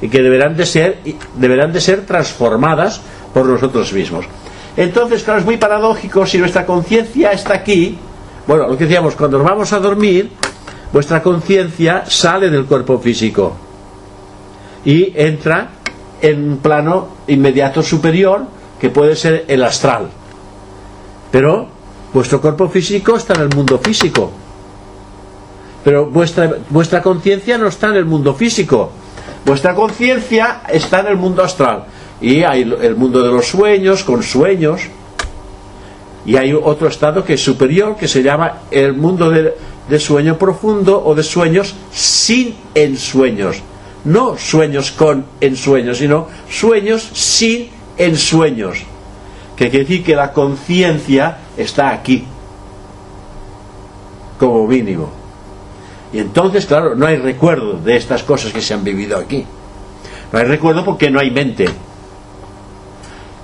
[0.00, 0.98] y que deberán de ser
[1.36, 3.00] deberán de ser transformadas
[3.34, 4.26] por nosotros mismos.
[4.78, 7.98] Entonces, claro, es muy paradójico si nuestra conciencia está aquí,
[8.46, 10.30] bueno, lo que decíamos, cuando nos vamos a dormir,
[10.92, 13.54] vuestra conciencia sale del cuerpo físico
[14.84, 15.68] y entra
[16.22, 18.46] en un plano inmediato superior
[18.80, 20.08] que puede ser el astral.
[21.30, 21.66] Pero
[22.14, 24.30] vuestro cuerpo físico está en el mundo físico
[25.88, 28.90] pero vuestra, vuestra conciencia no está en el mundo físico.
[29.46, 31.86] Vuestra conciencia está en el mundo astral.
[32.20, 34.82] Y hay el mundo de los sueños, con sueños.
[36.26, 39.54] Y hay otro estado que es superior, que se llama el mundo de,
[39.88, 43.62] de sueño profundo o de sueños sin ensueños.
[44.04, 48.84] No sueños con ensueños, sino sueños sin ensueños.
[49.56, 52.24] Que quiere decir que la conciencia está aquí,
[54.38, 55.10] como mínimo.
[56.12, 59.44] Y entonces, claro, no hay recuerdo de estas cosas que se han vivido aquí.
[60.32, 61.68] No hay recuerdo porque no hay mente.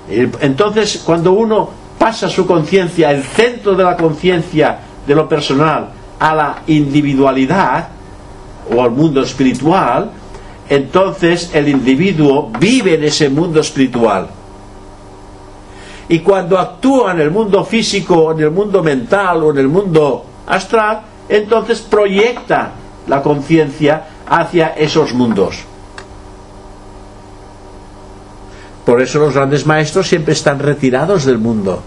[0.08, 5.88] Entonces, cuando uno pasa su conciencia, el centro de la conciencia de lo personal,
[6.18, 7.88] a la individualidad
[8.74, 10.10] o al mundo espiritual,
[10.68, 14.28] entonces el individuo vive en ese mundo espiritual.
[16.08, 20.24] Y cuando actúa en el mundo físico, en el mundo mental o en el mundo
[20.46, 22.72] astral, entonces proyecta
[23.06, 25.64] la conciencia hacia esos mundos.
[28.84, 31.82] Por eso los grandes maestros siempre están retirados del mundo.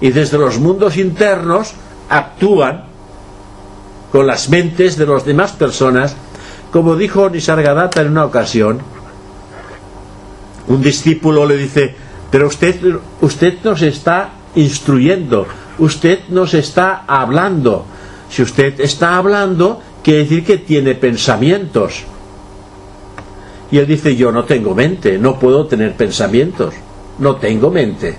[0.00, 1.72] Y desde los mundos internos
[2.08, 2.84] actúan
[4.12, 6.16] con las mentes de las demás personas,
[6.72, 8.80] como dijo Nisargadatta en una ocasión,
[10.70, 11.96] Un discípulo le dice,
[12.30, 12.76] pero usted,
[13.20, 15.44] usted nos está instruyendo,
[15.78, 17.84] usted nos está hablando.
[18.30, 22.04] Si usted está hablando, quiere decir que tiene pensamientos.
[23.70, 26.74] Y él dice, yo no tengo mente, no puedo tener pensamientos,
[27.18, 28.16] no tengo mente.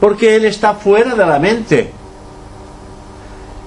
[0.00, 1.90] Porque él está fuera de la mente.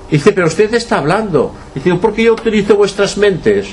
[0.10, 1.54] Dice, pero usted está hablando.
[1.74, 3.68] Dice, ¿por qué yo utilizo vuestras mentes?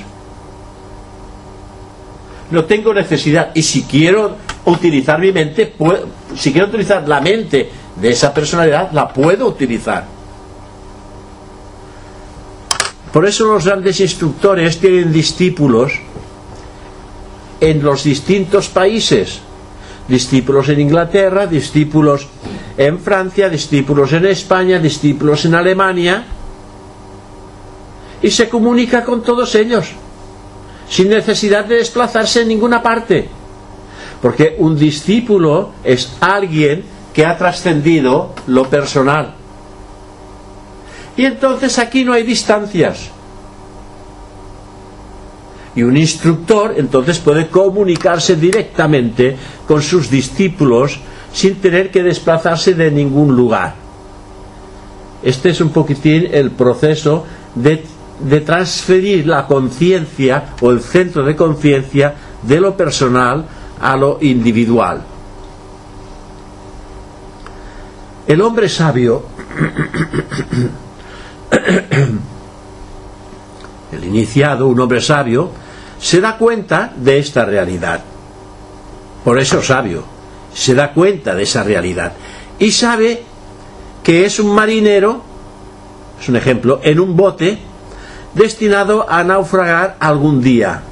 [2.51, 3.51] No tengo necesidad.
[3.55, 5.75] Y si quiero utilizar mi mente,
[6.37, 10.05] si quiero utilizar la mente de esa personalidad, la puedo utilizar.
[13.13, 15.93] Por eso los grandes instructores tienen discípulos
[17.63, 19.39] en los distintos países.
[20.09, 22.27] Discípulos en Inglaterra, discípulos
[22.77, 26.25] en Francia, discípulos en España, discípulos en Alemania.
[28.21, 29.87] Y se comunica con todos ellos,
[30.89, 33.29] sin necesidad de desplazarse en ninguna parte.
[34.21, 39.35] Porque un discípulo es alguien que ha trascendido lo personal.
[41.17, 43.11] Y entonces aquí no hay distancias.
[45.75, 50.99] Y un instructor entonces puede comunicarse directamente con sus discípulos
[51.33, 53.75] sin tener que desplazarse de ningún lugar.
[55.23, 57.85] Este es un poquitín el proceso de,
[58.21, 63.47] de transferir la conciencia o el centro de conciencia de lo personal
[63.81, 65.03] a lo individual.
[68.27, 69.25] El hombre sabio,
[73.93, 75.51] el iniciado, un hombre sabio,
[75.99, 78.01] se da cuenta de esta realidad.
[79.25, 80.05] Por eso sabio,
[80.53, 82.13] se da cuenta de esa realidad.
[82.59, 83.23] Y sabe
[84.03, 85.23] que es un marinero,
[86.21, 87.59] es un ejemplo, en un bote
[88.35, 90.83] destinado a naufragar algún día.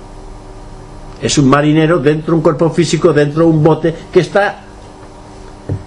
[1.21, 4.65] Es un marinero dentro de un cuerpo físico, dentro de un bote que está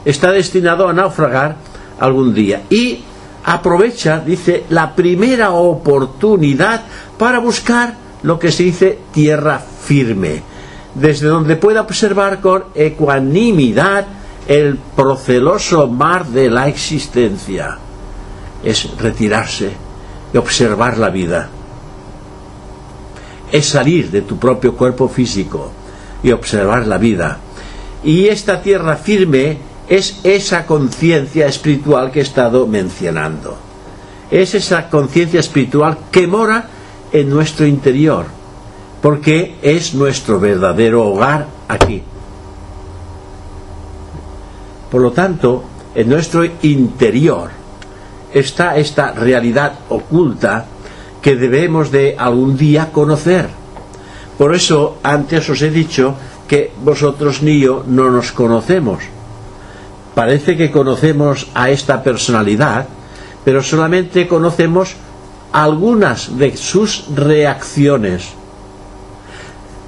[0.06, 1.56] está destinado a naufragar
[2.00, 2.64] algún día.
[2.70, 3.04] Y
[3.44, 6.84] aprovecha, dice, la primera oportunidad
[7.18, 10.42] para buscar lo que se dice tierra firme,
[10.96, 14.06] desde donde pueda observar con ecuanimidad
[14.48, 17.78] el proceloso mar de la existencia.
[18.64, 19.72] Es retirarse
[20.34, 21.50] y observar la vida.
[23.52, 25.72] Es salir de tu propio cuerpo físico
[26.24, 27.38] y observar la vida.
[28.04, 33.58] Y esta tierra firme es esa conciencia espiritual que he estado mencionando.
[34.32, 36.68] Es esa conciencia espiritual que mora
[37.12, 38.26] en nuestro interior,
[39.02, 42.02] porque es nuestro verdadero hogar aquí.
[44.90, 45.64] Por lo tanto,
[45.96, 47.50] en nuestro interior
[48.34, 50.66] está esta realidad oculta
[51.22, 53.50] que debemos de algún día conocer.
[54.38, 56.16] Por eso antes os he dicho
[56.48, 59.04] que vosotros ni yo no nos conocemos
[60.16, 62.88] parece que conocemos a esta personalidad,
[63.44, 64.96] pero solamente conocemos
[65.52, 68.30] algunas de sus reacciones.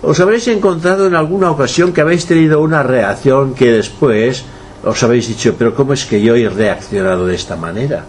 [0.02, 4.46] Os habréis encontrado en alguna ocasión que habéis tenido una reacción que después
[4.84, 8.06] os habéis dicho, pero ¿cómo es que yo he reaccionado de esta manera?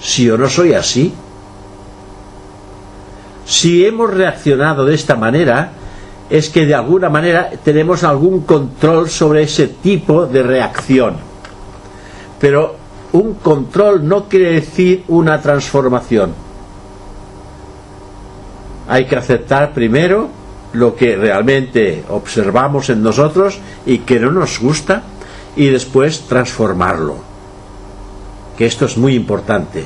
[0.00, 1.12] Si yo no soy así.
[3.46, 5.72] Si hemos reaccionado de esta manera,
[6.30, 11.16] es que de alguna manera tenemos algún control sobre ese tipo de reacción.
[12.38, 12.76] Pero
[13.12, 16.32] un control no quiere decir una transformación.
[18.88, 20.28] Hay que aceptar primero
[20.72, 25.02] lo que realmente observamos en nosotros y que no nos gusta
[25.56, 27.16] y después transformarlo.
[28.56, 29.84] Que esto es muy importante.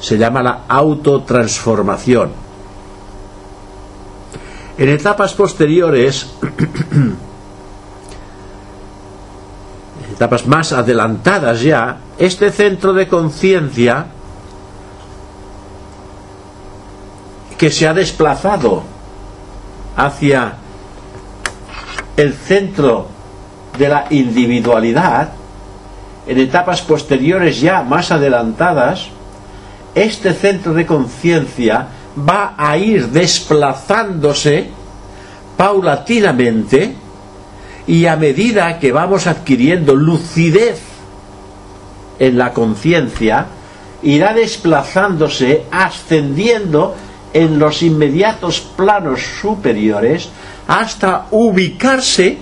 [0.00, 2.41] Se llama la autotransformación
[4.82, 6.26] en etapas posteriores,
[10.12, 14.06] etapas más adelantadas ya, este centro de conciencia
[17.56, 18.82] que se ha desplazado
[19.96, 20.54] hacia
[22.16, 23.06] el centro
[23.78, 25.28] de la individualidad,
[26.26, 29.10] en etapas posteriores ya más adelantadas,
[29.94, 31.86] este centro de conciencia
[32.16, 34.68] va a ir desplazándose
[35.56, 36.94] paulatinamente
[37.86, 40.80] y a medida que vamos adquiriendo lucidez
[42.18, 43.46] en la conciencia,
[44.02, 46.94] irá desplazándose, ascendiendo
[47.32, 50.28] en los inmediatos planos superiores
[50.68, 52.38] hasta ubicarse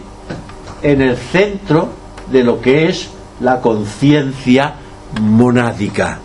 [0.82, 1.88] en el centro
[2.30, 3.08] de lo que es
[3.40, 4.74] la conciencia
[5.20, 6.18] monádica.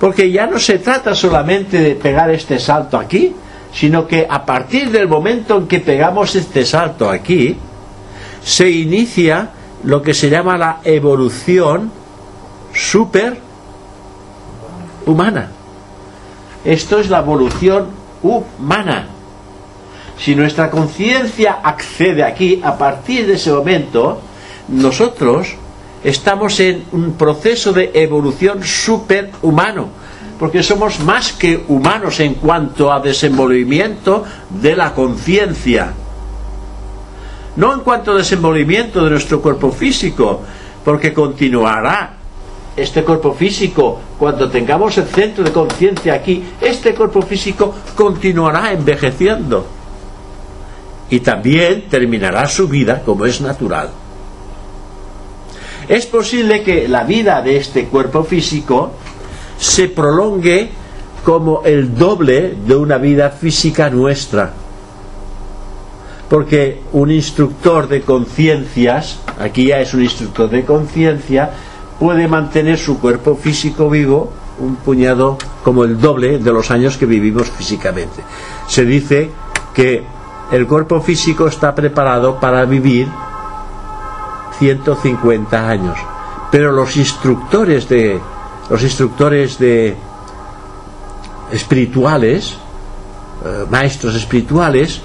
[0.00, 3.34] Porque ya no se trata solamente de pegar este salto aquí,
[3.72, 7.58] sino que a partir del momento en que pegamos este salto aquí,
[8.42, 9.50] se inicia
[9.84, 11.92] lo que se llama la evolución
[12.72, 13.38] super
[15.04, 15.50] humana.
[16.64, 17.88] Esto es la evolución
[18.22, 19.06] humana.
[20.18, 24.20] Si nuestra conciencia accede aquí, a partir de ese momento,
[24.68, 25.56] nosotros
[26.02, 29.88] estamos en un proceso de evolución superhumano,
[30.38, 35.92] porque somos más que humanos en cuanto a desenvolvimiento de la conciencia.
[37.56, 40.40] No en cuanto a desenvolvimiento de nuestro cuerpo físico,
[40.84, 42.14] porque continuará
[42.76, 49.66] este cuerpo físico, cuando tengamos el centro de conciencia aquí, este cuerpo físico continuará envejeciendo.
[51.10, 53.90] Y también terminará su vida como es natural.
[55.90, 58.92] Es posible que la vida de este cuerpo físico
[59.58, 60.70] se prolongue
[61.24, 64.52] como el doble de una vida física nuestra.
[66.28, 71.50] Porque un instructor de conciencias, aquí ya es un instructor de conciencia,
[71.98, 74.30] puede mantener su cuerpo físico vivo
[74.60, 78.22] un puñado como el doble de los años que vivimos físicamente.
[78.68, 79.28] Se dice
[79.74, 80.04] que
[80.52, 83.08] el cuerpo físico está preparado para vivir
[84.60, 85.98] 150 años,
[86.52, 88.20] pero los instructores de
[88.68, 89.96] los instructores de
[91.50, 92.56] espirituales,
[93.44, 95.00] eh, maestros espirituales,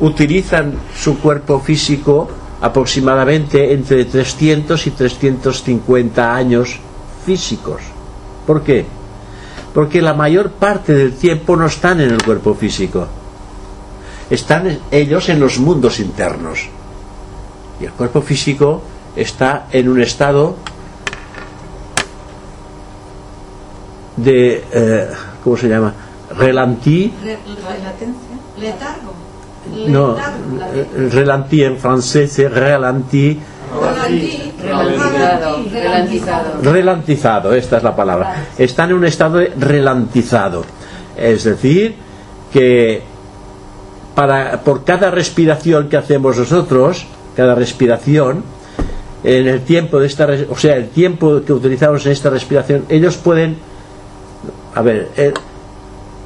[0.00, 2.28] utilizan su cuerpo físico
[2.60, 6.78] aproximadamente entre 300 y 350 años
[7.26, 7.82] físicos.
[8.46, 8.86] ¿Por qué?
[9.74, 13.08] Porque la mayor parte del tiempo no están en el cuerpo físico.
[14.30, 16.68] Están ellos en los mundos internos.
[17.82, 18.80] Y el cuerpo físico
[19.16, 20.54] está en un estado
[24.16, 25.08] de, eh,
[25.42, 25.92] ¿cómo se llama?
[26.38, 27.12] Relantí.
[28.60, 29.12] Letargo.
[29.88, 30.16] No,
[30.96, 33.40] el relantí en francés es relantí.
[34.62, 35.64] Relantizado.
[35.72, 36.62] Relantizado.
[36.62, 38.46] Relantizado, esta es la palabra.
[38.56, 40.64] Están en un estado de relantizado.
[41.16, 41.96] Es decir,
[42.52, 43.02] que
[44.14, 47.06] para, por cada respiración que hacemos nosotros,
[47.36, 48.42] cada respiración,
[49.24, 53.16] en el tiempo de esta, o sea, el tiempo que utilizamos en esta respiración, ellos
[53.16, 53.56] pueden,
[54.74, 55.32] a ver, eh,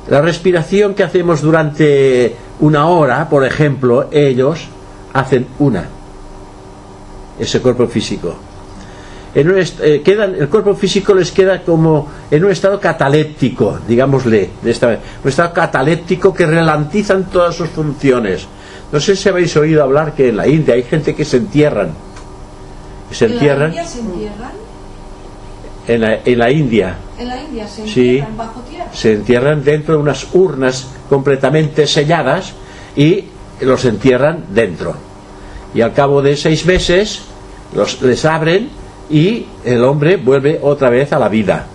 [0.08, 4.68] la respiración que hacemos durante una hora, por ejemplo, ellos
[5.12, 5.88] hacen una,
[7.38, 8.34] ese cuerpo físico.
[9.34, 14.48] En un eh, quedan, el cuerpo físico les queda como en un estado cataléptico, digámosle,
[14.62, 18.46] de esta un estado cataléptico que ralentizan todas sus funciones.
[18.92, 21.90] No sé si habéis oído hablar que en la India hay gente que se entierran.
[23.10, 24.52] Se ¿En la entierran India se entierran?
[25.88, 26.96] en la, en la India.
[27.18, 28.08] En la India se Sí.
[28.18, 28.86] entierran bajo tierra.
[28.92, 32.52] se entierran dentro de unas urnas completamente selladas
[32.96, 33.24] y
[33.60, 34.94] los entierran dentro.
[35.74, 37.22] Y al cabo de seis meses
[37.74, 38.70] los, les abren
[39.10, 41.66] y el hombre vuelve otra vez a la vida.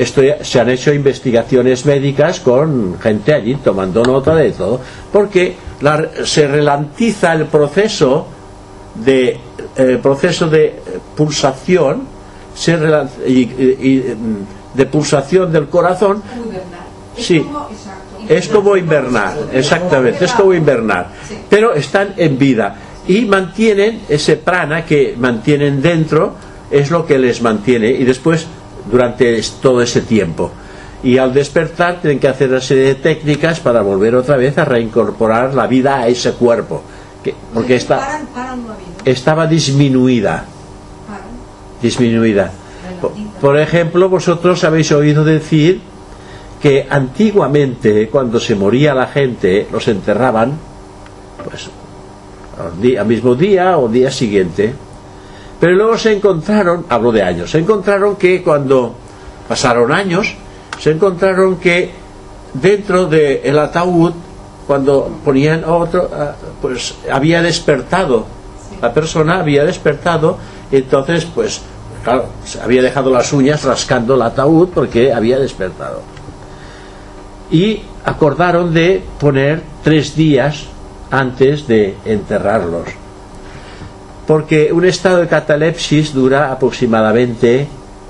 [0.00, 4.80] Esto ya- se han hecho investigaciones médicas con gente allí tomando nota de todo,
[5.12, 8.26] porque la- se ralentiza el proceso
[8.94, 9.38] de
[9.76, 10.74] el proceso de
[11.16, 12.02] pulsación
[12.54, 16.22] se relan- y- y- mm, de pulsación del corazón.
[17.16, 17.44] Sí.
[18.28, 21.08] es como invernar, exactamente, es como invernar,
[21.48, 22.76] pero están en vida
[23.06, 26.34] y mantienen ese prana que mantienen dentro,
[26.70, 27.88] es lo que les mantiene.
[27.88, 28.46] Y después
[28.90, 30.50] durante todo ese tiempo.
[31.02, 34.64] Y al despertar tienen que hacer una serie de técnicas para volver otra vez a
[34.64, 36.82] reincorporar la vida a ese cuerpo,
[37.24, 37.96] que- porque está,
[39.04, 40.44] estaba disminuida
[41.82, 42.50] disminuida.
[43.40, 45.80] Por, ejemplo, vosotros habéis oído decir
[46.60, 50.52] que antiguamente cuando se moría la gente los enterraban
[51.48, 51.70] pues
[52.62, 54.74] al, di- al mismo día o día siguiente.
[55.60, 58.94] Pero luego se encontraron, hablo de años, se encontraron que cuando
[59.46, 60.34] pasaron años,
[60.78, 61.90] se encontraron que
[62.54, 64.14] dentro del ataúd,
[64.66, 66.08] cuando ponían otro,
[66.62, 68.24] pues había despertado,
[68.80, 70.38] la persona había despertado,
[70.72, 71.60] entonces pues
[72.02, 72.24] claro,
[72.64, 76.00] había dejado las uñas rascando el ataúd porque había despertado.
[77.50, 80.64] Y acordaron de poner tres días
[81.10, 82.99] antes de enterrarlos
[84.30, 87.66] porque un estado de catalepsis dura aproximadamente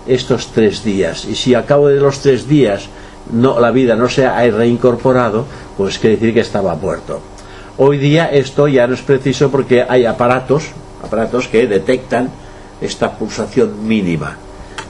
[0.06, 2.90] estos tres días y si al cabo de los tres días
[3.32, 5.46] no, la vida no se ha reincorporado
[5.78, 7.22] pues quiere decir que estaba muerto
[7.78, 10.64] hoy día esto ya no es preciso porque hay aparatos
[11.02, 12.28] aparatos que detectan
[12.82, 14.36] esta pulsación mínima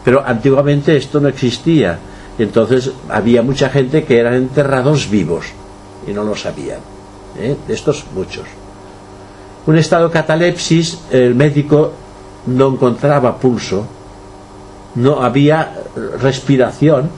[0.05, 1.97] pero antiguamente esto no existía
[2.41, 5.47] entonces había mucha gente que eran enterrados vivos
[6.09, 6.81] y no lo sabían.
[7.39, 7.57] ¿eh?
[7.68, 8.47] De estos muchos.
[9.71, 11.93] Un estado de catalepsis, el médico
[12.47, 13.87] no encontraba pulso,
[14.97, 15.73] no había
[16.21, 17.09] respiración,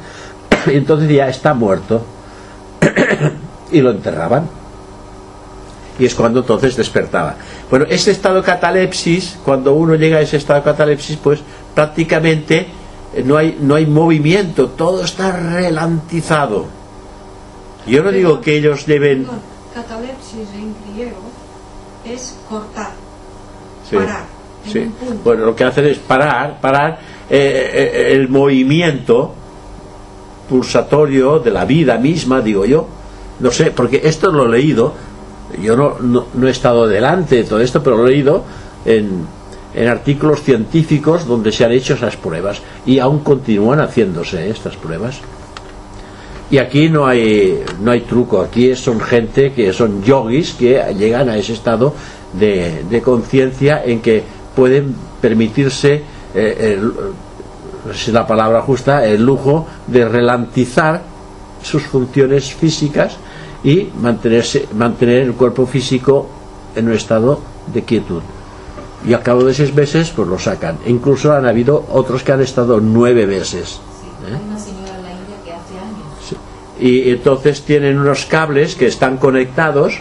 [0.66, 2.03] y entonces ya está muerto.
[3.72, 4.50] y lo enterraban.
[5.98, 7.36] Y es cuando entonces despertaba.
[7.70, 11.40] Bueno, ese estado de catalepsis, cuando uno llega a ese estado de catalepsis, pues
[11.74, 12.66] prácticamente
[13.14, 16.66] eh, no hay, no hay movimiento, todo está relantizado.
[17.86, 19.26] Yo no digo que ellos deben...
[19.72, 21.32] Catalepsis en griego
[22.05, 22.90] es cortar,
[23.88, 24.24] Sí, parar,
[24.66, 24.78] en sí.
[24.80, 25.20] un punto.
[25.24, 26.98] Bueno, lo que hacen es parar, parar
[27.30, 29.32] eh, eh, el movimiento
[30.48, 32.86] pulsatorio de la vida misma, digo yo.
[33.40, 34.92] No sé, porque esto lo he leído,
[35.61, 38.44] yo no, no, no he estado delante de todo esto, pero lo he leído
[38.84, 39.26] en,
[39.74, 45.20] en artículos científicos donde se han hecho esas pruebas y aún continúan haciéndose estas pruebas.
[46.53, 51.30] Y aquí no hay, no hay truco, aquí son gente que son yogis que llegan
[51.30, 51.94] a ese estado
[52.34, 54.22] de, de conciencia en que
[54.55, 56.03] pueden permitirse,
[56.34, 56.92] eh, el-
[58.12, 61.03] la palabra justa, el lujo de relantizar
[61.62, 63.16] sus funciones físicas
[63.64, 66.28] y mantenerse, mantener el cuerpo físico
[66.76, 67.40] en un estado
[67.72, 68.20] de quietud.
[69.09, 70.76] Y al cabo de seis meses, pues lo sacan.
[70.86, 73.80] Incluso han habido otros que han estado nueve meses.
[74.26, 76.36] Hay una señora en la India que hace años.
[76.82, 79.98] Y entonces tienen unos cables que están conectados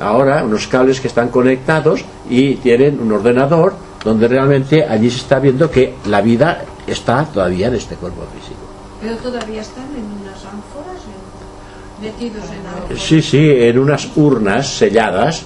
[0.00, 5.38] ahora unos cables que están conectados y tienen un ordenador donde realmente allí se está
[5.38, 8.58] viendo que la vida está todavía en este cuerpo físico.
[9.00, 12.44] Pero todavía están en unas ánforas, en- metidos
[12.90, 15.44] en sí sí en unas urnas selladas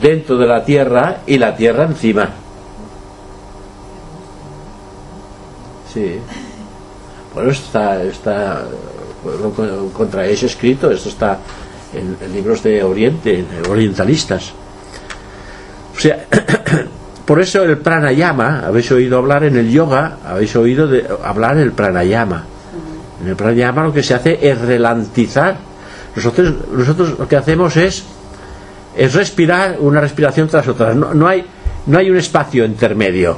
[0.00, 2.28] dentro de la tierra y la tierra encima.
[5.92, 6.18] Sí.
[7.34, 8.64] Bueno está está
[9.92, 10.90] contra ese escrito.
[10.90, 11.38] Esto está
[11.94, 14.52] en, en libros de Oriente orientalistas.
[15.94, 16.24] O sea
[17.26, 21.72] por eso el pranayama habéis oído hablar en el yoga habéis oído de, hablar el
[21.72, 22.44] pranayama.
[23.22, 25.56] En el pranayama lo que se hace es relantizar.
[26.16, 28.04] Nosotros nosotros lo que hacemos es
[28.96, 30.94] es respirar una respiración tras otra.
[30.94, 31.44] No, no hay
[31.86, 33.36] no hay un espacio intermedio.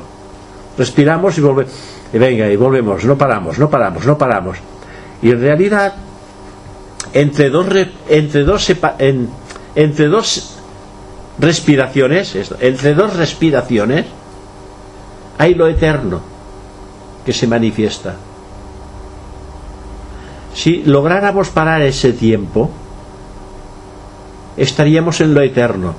[0.78, 1.72] Respiramos y volvemos
[2.12, 3.04] y venga y volvemos.
[3.04, 4.58] No paramos no paramos no paramos
[5.22, 5.94] y en realidad
[7.12, 8.70] entre dos re- entre dos
[9.76, 10.56] entre dos
[11.38, 14.06] respiraciones entre dos respiraciones
[15.38, 16.20] hay lo eterno
[17.26, 18.14] que se manifiesta.
[20.54, 22.70] Si lográramos parar ese tiempo
[24.56, 25.94] estaríamos en lo eterno.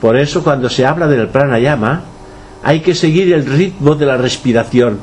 [0.00, 2.02] Por eso cuando se habla del pranayama
[2.62, 4.98] hay que seguir el ritmo de la respiración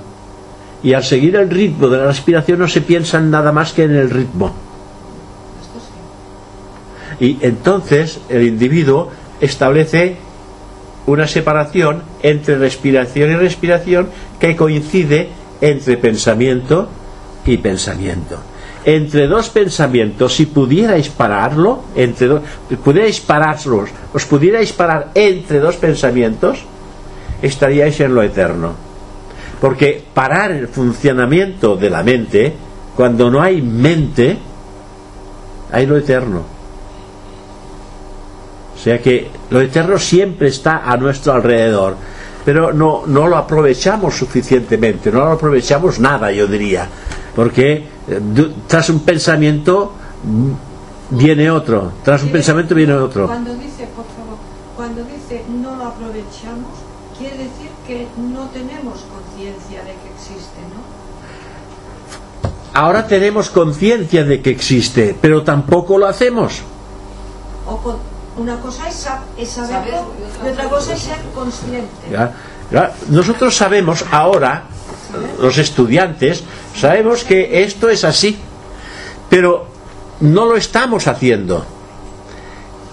[0.85, 3.83] y al seguir el ritmo de la respiración no se piensa en nada más que
[3.83, 4.53] en el ritmo
[7.19, 9.09] y entonces el individuo
[9.39, 10.17] establece
[11.07, 14.09] una separación entre respiración y respiración
[14.39, 15.29] que coincide
[15.61, 16.89] entre pensamiento
[17.45, 18.37] y pensamiento.
[18.85, 22.41] Entre dos pensamientos, si pudierais pararlo, entre dos,
[22.83, 26.59] pudierais pararlos, os pudierais parar entre dos pensamientos,
[27.41, 28.84] estaríais en lo eterno.
[29.65, 32.53] Porque parar el funcionamiento de la mente,
[32.95, 34.37] cuando no hay mente,
[35.71, 36.43] hay lo eterno.
[38.75, 41.95] O sea que lo eterno siempre está a nuestro alrededor,
[42.45, 46.87] pero no, no lo aprovechamos suficientemente, no lo aprovechamos nada, yo diría,
[47.35, 48.21] porque eh,
[48.67, 49.93] tras un pensamiento
[50.25, 53.25] mm, viene otro, tras un pensamiento viene otro.
[53.25, 54.37] Cuando dice, por favor,
[54.75, 56.84] cuando dice no lo aprovechamos,
[57.17, 60.95] quiere decir que no tenemos conciencia de que existe, ¿no?
[62.73, 66.61] Ahora tenemos conciencia de que existe, pero tampoco lo hacemos.
[67.67, 67.97] O con-
[68.37, 70.13] una cosa es, sa- es saberlo Saberlo
[70.43, 71.87] y otra cosa es ser consciente.
[72.11, 72.33] ¿ya?
[72.71, 72.93] ¿Ya?
[73.09, 74.63] Nosotros sabemos ahora,
[75.39, 76.43] los estudiantes,
[76.75, 78.37] sabemos que esto es así,
[79.29, 79.67] pero
[80.19, 81.65] no lo estamos haciendo.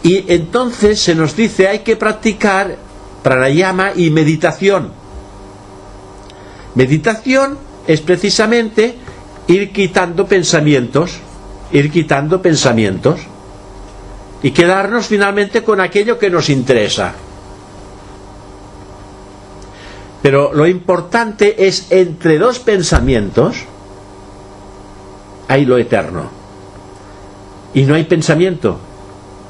[0.04, 2.76] Y entonces se nos dice hay que practicar
[3.22, 4.90] pranayama y meditación.
[6.74, 8.96] Meditación es precisamente
[9.46, 11.18] ir quitando pensamientos,
[11.72, 13.20] ir quitando pensamientos
[14.42, 17.14] y quedarnos finalmente con aquello que nos interesa.
[20.22, 23.56] Pero lo importante es entre dos pensamientos
[25.48, 26.30] hay lo eterno.
[27.74, 28.78] Y no hay pensamiento.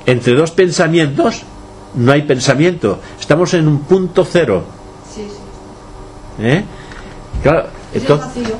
[0.06, 1.42] Entre dos pensamientos
[1.94, 2.98] no hay pensamiento.
[3.18, 4.64] Estamos en un punto cero.
[5.12, 6.42] Sí, sí.
[6.44, 6.64] ¿eh?
[7.42, 8.56] Claro, Es el vacío.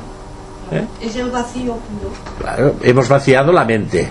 [0.71, 0.85] ¿Eh?
[1.01, 2.11] Es el vacío puro.
[2.39, 4.09] Claro, hemos vaciado la mente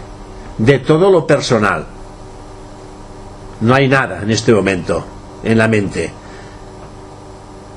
[0.58, 1.86] de todo lo personal.
[3.60, 5.04] No hay nada en este momento
[5.44, 6.10] en la mente.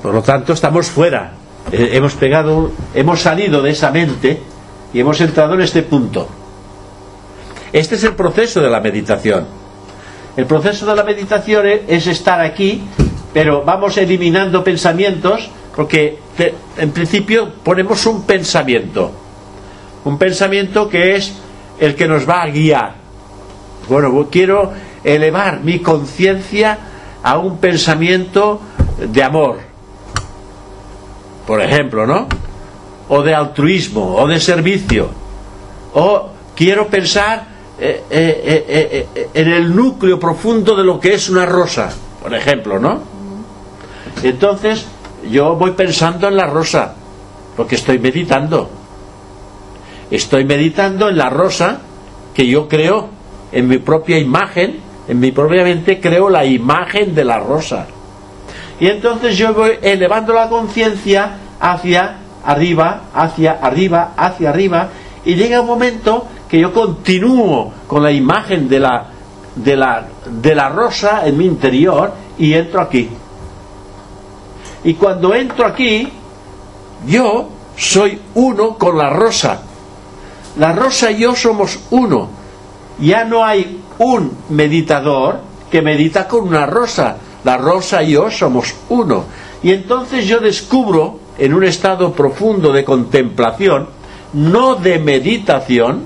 [0.02, 1.34] Por lo tanto, estamos fuera.
[1.72, 4.42] Eh, hemos pegado, hemos salido de esa mente
[4.94, 6.28] y hemos entrado en este punto.
[7.74, 9.46] Este es el proceso de la meditación.
[10.38, 12.84] El proceso de la meditación es estar aquí,
[13.34, 16.20] pero vamos eliminando pensamientos porque
[16.78, 19.12] en principio ponemos un pensamiento.
[20.04, 21.34] Un pensamiento que es
[21.80, 22.96] el que nos va a guiar.
[23.90, 24.72] Bueno, quiero
[25.04, 26.78] elevar mi conciencia
[27.24, 28.62] a un pensamiento
[29.00, 29.58] de amor,
[31.46, 32.28] por ejemplo, ¿no?
[33.10, 35.10] O de altruismo, o de servicio.
[35.94, 41.46] O quiero pensar eh, eh, eh, en el núcleo profundo de lo que es una
[41.46, 43.02] rosa, por ejemplo, ¿no?
[44.24, 44.86] Entonces,
[45.30, 46.96] yo voy pensando en la rosa,
[47.58, 48.70] porque estoy meditando.
[50.10, 51.80] Estoy meditando en la rosa
[52.34, 53.10] que yo creo
[53.52, 57.88] en mi propia imagen, en mi propia mente creo la imagen de la rosa.
[58.80, 64.90] Y entonces yo voy elevando la conciencia hacia arriba, hacia arriba, hacia arriba,
[65.24, 69.08] y llega un momento que yo continúo con la imagen de la,
[69.56, 73.10] de la, de la rosa en mi interior y entro aquí.
[74.84, 76.08] Y cuando entro aquí,
[77.08, 79.62] yo soy uno con la rosa.
[80.58, 82.30] La rosa y yo somos uno.
[83.00, 85.40] Ya no hay un meditador
[85.72, 87.18] que medita con una rosa.
[87.44, 89.26] La rosa y yo somos uno.
[89.64, 93.90] Y entonces yo descubro, en un estado profundo de contemplación,
[94.34, 96.06] no de meditación,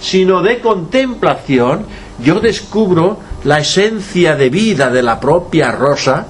[0.00, 1.86] sino de contemplación,
[2.22, 6.26] yo descubro la esencia de vida de la propia rosa,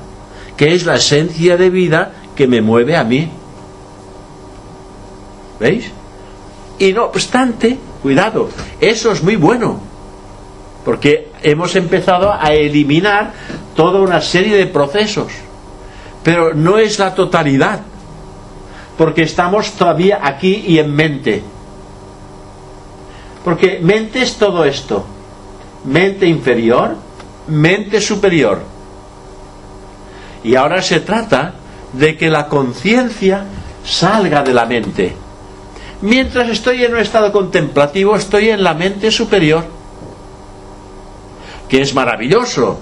[0.57, 3.31] que es la esencia de vida que me mueve a mí.
[5.59, 5.91] ¿Veis?
[6.79, 8.51] Y no obstante, cuidado,
[8.81, 9.81] eso es muy bueno,
[10.85, 13.33] porque hemos empezado a eliminar
[13.75, 15.33] toda una serie de procesos,
[16.23, 17.81] pero no es la totalidad,
[18.99, 21.43] porque estamos todavía aquí y en mente.
[23.47, 25.05] Porque mente es todo esto,
[25.85, 26.97] mente inferior,
[27.47, 28.61] mente superior.
[30.43, 31.55] Y ahora se trata
[31.93, 33.45] de que la conciencia
[33.85, 35.15] salga de la mente.
[36.01, 39.65] Mientras estoy en un estado contemplativo, estoy en la mente superior,
[41.69, 42.81] que es maravilloso,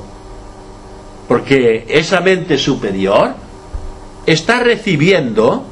[1.29, 3.35] porque esa mente superior
[4.25, 5.63] está recibiendo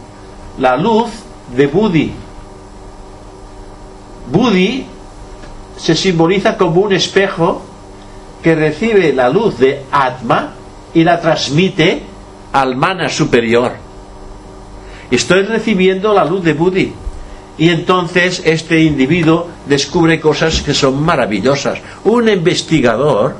[0.58, 1.08] la luz
[1.56, 2.12] de Budi.
[4.32, 4.86] Budi
[5.76, 7.62] se simboliza como un espejo
[8.42, 10.54] que recibe la luz de Atma
[10.94, 12.02] y la transmite
[12.52, 13.72] al mana superior.
[15.10, 16.92] Estoy recibiendo la luz de Budi.
[17.58, 21.78] Y entonces este individuo descubre cosas que son maravillosas.
[22.04, 23.36] Un investigador,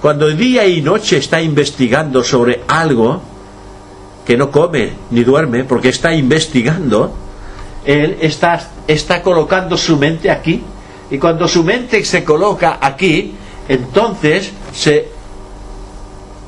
[0.00, 3.22] cuando día y noche está investigando sobre algo,
[4.26, 7.12] que no come ni duerme, porque está investigando,
[7.84, 10.62] él está, está colocando su mente aquí.
[11.10, 13.34] Y cuando su mente se coloca aquí,
[13.68, 15.08] entonces se,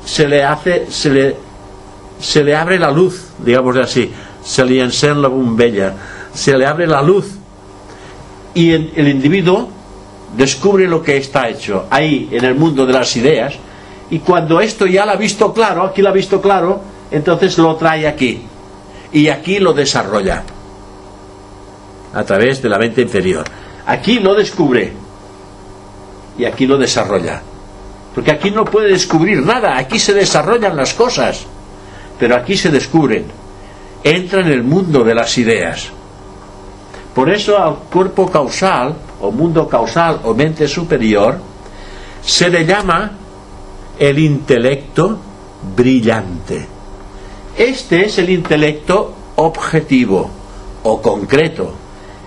[0.05, 1.35] se le hace, se le,
[2.19, 4.11] se le abre la luz, digamos así,
[4.43, 5.93] se le la bombella,
[6.33, 7.25] se le abre la luz.
[8.53, 9.69] Y el, el individuo
[10.35, 13.53] descubre lo que está hecho ahí en el mundo de las ideas.
[14.09, 16.81] Y cuando esto ya lo ha visto claro, aquí lo ha visto claro,
[17.11, 18.41] entonces lo trae aquí.
[19.11, 20.43] Y aquí lo desarrolla
[22.15, 23.45] a través de la mente inferior.
[23.85, 24.93] Aquí lo descubre
[26.37, 27.41] y aquí lo desarrolla.
[28.15, 31.45] Porque aquí no puede descubrir nada, aquí se desarrollan las cosas,
[32.17, 33.25] pero aquí se descubren.
[34.03, 35.89] Entra en el mundo de las ideas.
[37.13, 41.37] Por eso al cuerpo causal, o mundo causal, o mente superior,
[42.21, 43.11] se le llama
[43.99, 45.17] el intelecto
[45.75, 46.67] brillante.
[47.57, 50.29] Este es el intelecto objetivo
[50.83, 51.84] o concreto.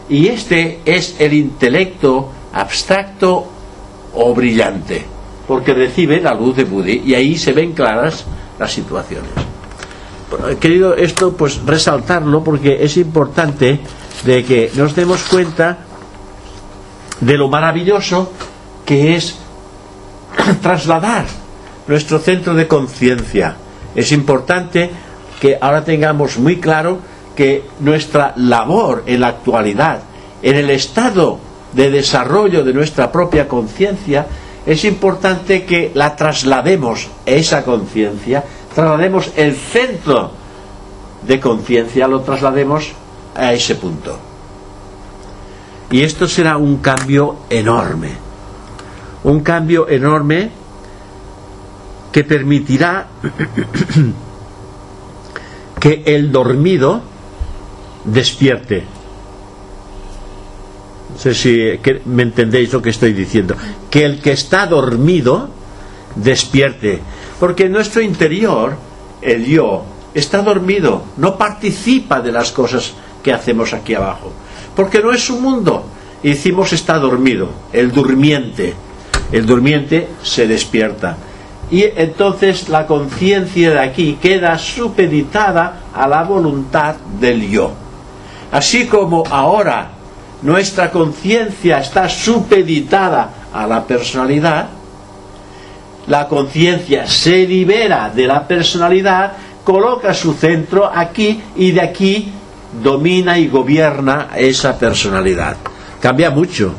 [0.09, 3.47] Y este es el intelecto abstracto
[4.15, 5.05] o brillante,
[5.47, 8.25] porque recibe la luz de Budi y ahí se ven claras
[8.59, 9.31] las situaciones.
[10.51, 13.81] He querido esto pues resaltarlo porque es importante
[14.25, 15.79] de que nos demos cuenta
[17.21, 18.33] de lo maravilloso
[18.85, 19.37] que es
[20.63, 21.25] trasladar
[21.87, 23.57] nuestro centro de conciencia.
[23.95, 24.91] Es importante
[25.41, 26.99] que ahora tengamos muy claro
[27.39, 30.01] que nuestra labor en la actualidad,
[30.43, 31.39] en el estado
[31.73, 34.27] de desarrollo de nuestra propia conciencia,
[34.67, 38.43] es importante que la traslademos, esa conciencia,
[38.75, 40.33] traslademos el centro
[41.23, 42.91] de conciencia, lo traslademos
[43.37, 44.19] a ese punto.
[45.93, 48.15] Y esto será un cambio enorme.
[49.23, 50.51] Un cambio enorme
[52.11, 53.07] que permitirá
[55.79, 57.17] que el dormido
[58.13, 58.85] despierte.
[61.13, 61.59] No sé si
[62.07, 63.57] me entendéis lo que estoy diciendo.
[63.91, 65.49] Que el que está dormido
[66.15, 67.01] despierte.
[67.41, 68.77] Porque en nuestro interior,
[69.21, 69.85] el yo,
[70.15, 72.93] está dormido, no participa de las cosas
[73.23, 74.33] que hacemos aquí abajo.
[74.75, 75.85] Porque no es su mundo.
[76.23, 78.75] Y decimos está dormido, el durmiente.
[79.31, 81.17] El durmiente se despierta.
[81.71, 87.88] Y entonces la conciencia de aquí queda supeditada a la voluntad del yo.
[88.51, 89.91] Así como ahora
[90.43, 94.69] nuestra conciencia está supeditada a la personalidad,
[96.07, 99.33] la conciencia se libera de la personalidad,
[99.65, 102.33] coloca su centro aquí y de aquí
[102.83, 105.57] domina y gobierna esa personalidad.
[106.01, 106.73] Cambia mucho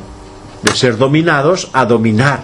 [0.64, 2.44] de ser dominados a dominar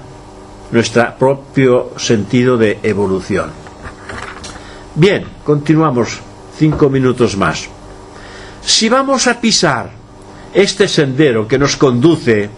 [0.71, 3.49] nuestro propio sentido de evolución.
[4.93, 6.19] Bien, continuamos
[6.57, 7.67] cinco minutos más.
[8.65, 9.91] Si vamos a pisar
[10.53, 12.49] este sendero que nos conduce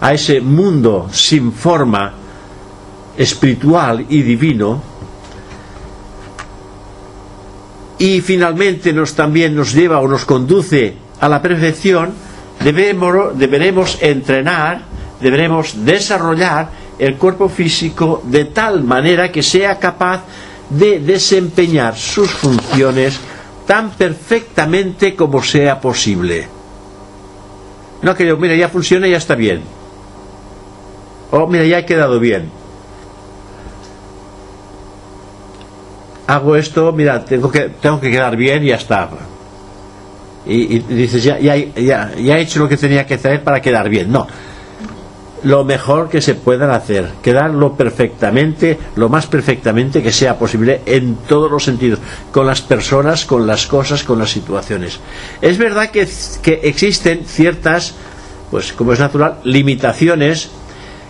[0.00, 2.14] a ese mundo sin forma
[3.18, 4.82] espiritual y divino,
[7.98, 12.12] y finalmente nos también nos lleva o nos conduce a la perfección,
[12.62, 14.82] debemos, deberemos entrenar,
[15.20, 20.22] deberemos desarrollar el cuerpo físico de tal manera que sea capaz
[20.70, 23.18] de desempeñar sus funciones
[23.66, 26.48] tan perfectamente como sea posible.
[28.02, 29.62] No que yo, mira, ya funciona ya está bien.
[31.30, 32.50] O mira, ya ha quedado bien.
[36.28, 39.08] Hago esto, mira, tengo que, tengo que quedar bien y ya está.
[40.46, 43.60] Y, y dices, ya, ya, ya, ya he hecho lo que tenía que hacer para
[43.60, 44.10] quedar bien.
[44.10, 44.26] No,
[45.46, 51.14] lo mejor que se puedan hacer, quedarlo perfectamente, lo más perfectamente que sea posible en
[51.28, 52.00] todos los sentidos,
[52.32, 54.98] con las personas, con las cosas, con las situaciones.
[55.40, 56.08] Es verdad que,
[56.42, 57.94] que existen ciertas,
[58.50, 60.50] pues como es natural, limitaciones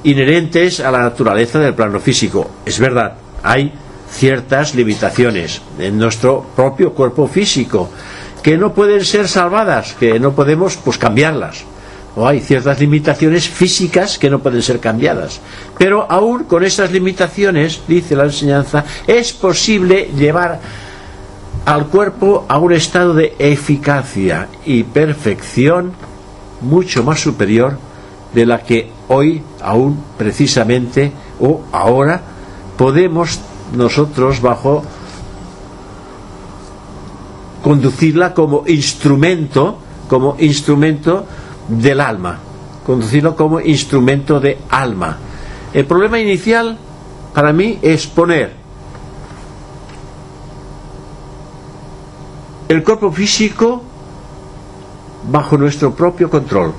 [0.04, 2.50] inherentes a la naturaleza del plano físico.
[2.66, 3.72] Es verdad, hay
[4.10, 7.88] ciertas limitaciones en nuestro propio cuerpo físico
[8.42, 11.64] que no pueden ser salvadas, que no podemos pues cambiarlas
[12.16, 15.40] o hay ciertas limitaciones físicas que no pueden ser cambiadas.
[15.78, 20.58] Pero aún con esas limitaciones, dice la enseñanza, es posible llevar
[21.66, 25.92] al cuerpo a un estado de eficacia y perfección
[26.62, 27.78] mucho más superior
[28.32, 32.22] de la que hoy aún precisamente o ahora
[32.78, 33.40] podemos
[33.74, 34.84] nosotros bajo
[37.62, 41.26] conducirla como instrumento como instrumento
[41.68, 42.38] del alma,
[42.84, 45.16] conducirlo como instrumento de alma.
[45.72, 46.76] El problema inicial
[47.34, 48.52] para mí es poner
[52.68, 53.82] el cuerpo físico
[55.30, 56.72] bajo nuestro propio control.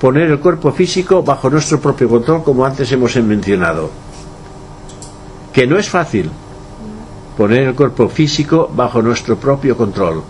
[0.00, 3.90] Poner el cuerpo físico bajo nuestro propio control, como antes hemos mencionado.
[5.52, 6.30] Que no es fácil
[7.38, 10.22] poner el cuerpo físico bajo nuestro propio control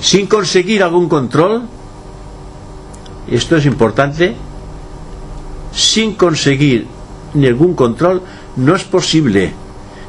[0.00, 1.62] sin conseguir algún control,
[3.30, 4.34] esto es importante,
[5.72, 6.86] sin conseguir
[7.34, 8.22] ningún control,
[8.56, 9.52] no es posible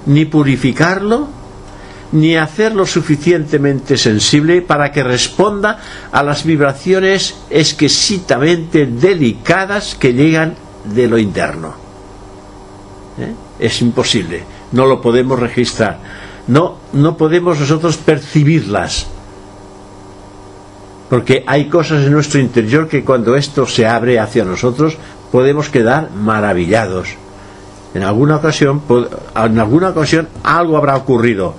[0.08, 1.28] ni purificarlo,
[2.14, 5.80] ni hacerlo suficientemente sensible para que responda
[6.12, 11.74] a las vibraciones exquisitamente delicadas que llegan de lo interno.
[13.20, 13.34] ¿Eh?
[13.60, 16.00] Es imposible, no lo podemos registrar,
[16.48, 19.08] no, no podemos nosotros percibirlas
[21.12, 24.97] porque hay cosas en nuestro interior que cuando esto se abre hacia nosotros
[25.30, 27.09] podemos quedar maravillados.
[27.93, 28.82] En alguna ocasión,
[29.36, 31.53] en alguna ocasión algo habrá ocurrido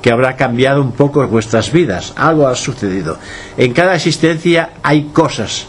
[0.00, 3.18] que habrá cambiado un poco vuestras vidas, algo ha sucedido.
[3.58, 5.66] En cada existencia hay cosas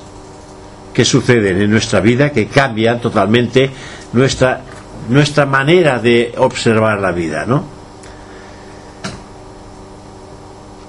[0.94, 3.70] que suceden en nuestra vida que cambian totalmente
[4.14, 4.62] nuestra
[5.10, 7.75] nuestra manera de observar la vida, ¿no?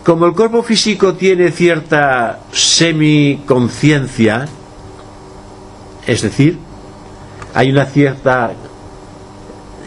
[0.06, 4.46] Como el cuerpo físico tiene cierta semiconciencia,
[6.06, 6.58] es decir,
[7.52, 8.52] hay una cierta,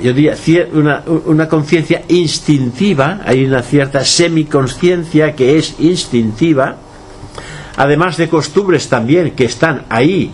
[0.04, 0.36] yo diría,
[0.74, 6.76] una, una conciencia instintiva, hay una cierta semiconciencia que es instintiva,
[7.78, 10.34] además de costumbres también que están ahí,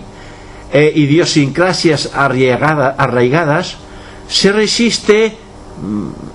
[0.74, 3.78] e idiosincrasias arraigadas,
[4.28, 5.38] se resiste
[5.80, 6.35] mm,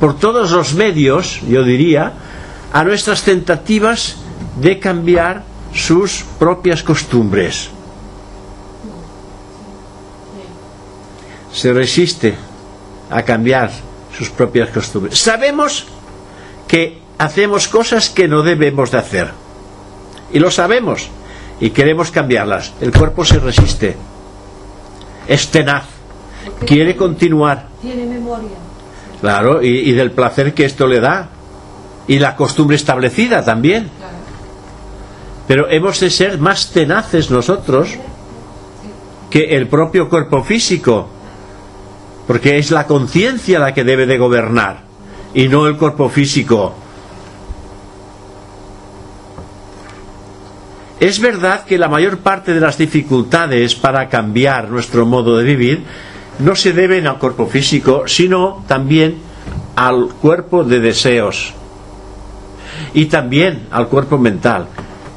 [0.00, 2.12] por todos los medios, yo diría,
[2.72, 4.16] a nuestras tentativas
[4.60, 7.70] de cambiar sus propias costumbres.
[11.52, 12.34] Se resiste
[13.10, 13.70] a cambiar
[14.16, 15.18] sus propias costumbres.
[15.18, 15.86] Sabemos
[16.68, 19.30] que hacemos cosas que no debemos de hacer.
[20.32, 21.08] Y lo sabemos.
[21.60, 22.72] Y queremos cambiarlas.
[22.80, 23.96] El cuerpo se resiste.
[25.26, 25.84] Es tenaz.
[26.66, 27.68] Quiere continuar.
[27.80, 28.65] Tiene memoria.
[29.26, 31.28] Claro, y, del placer que esto le da.
[32.06, 33.90] Y la costumbre establecida también.
[35.48, 37.88] Pero hemos de ser más tenaces nosotros
[39.28, 41.08] que el propio cuerpo físico.
[42.28, 44.82] Porque es la conciencia la que debe de gobernar
[45.34, 46.76] y no el cuerpo físico.
[51.00, 55.84] Es verdad que la mayor parte de las dificultades para cambiar nuestro modo de vivir
[56.38, 59.16] no se deben al cuerpo físico, sino también
[59.74, 61.54] al cuerpo de deseos
[62.94, 64.66] y también al cuerpo mental.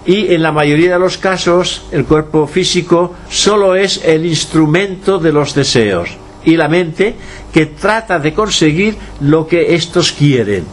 [0.06, 5.32] Y en la mayoría de los casos el cuerpo físico solo es el instrumento de
[5.32, 7.16] los deseos y la mente
[7.54, 10.66] que trata de conseguir lo que estos quieren.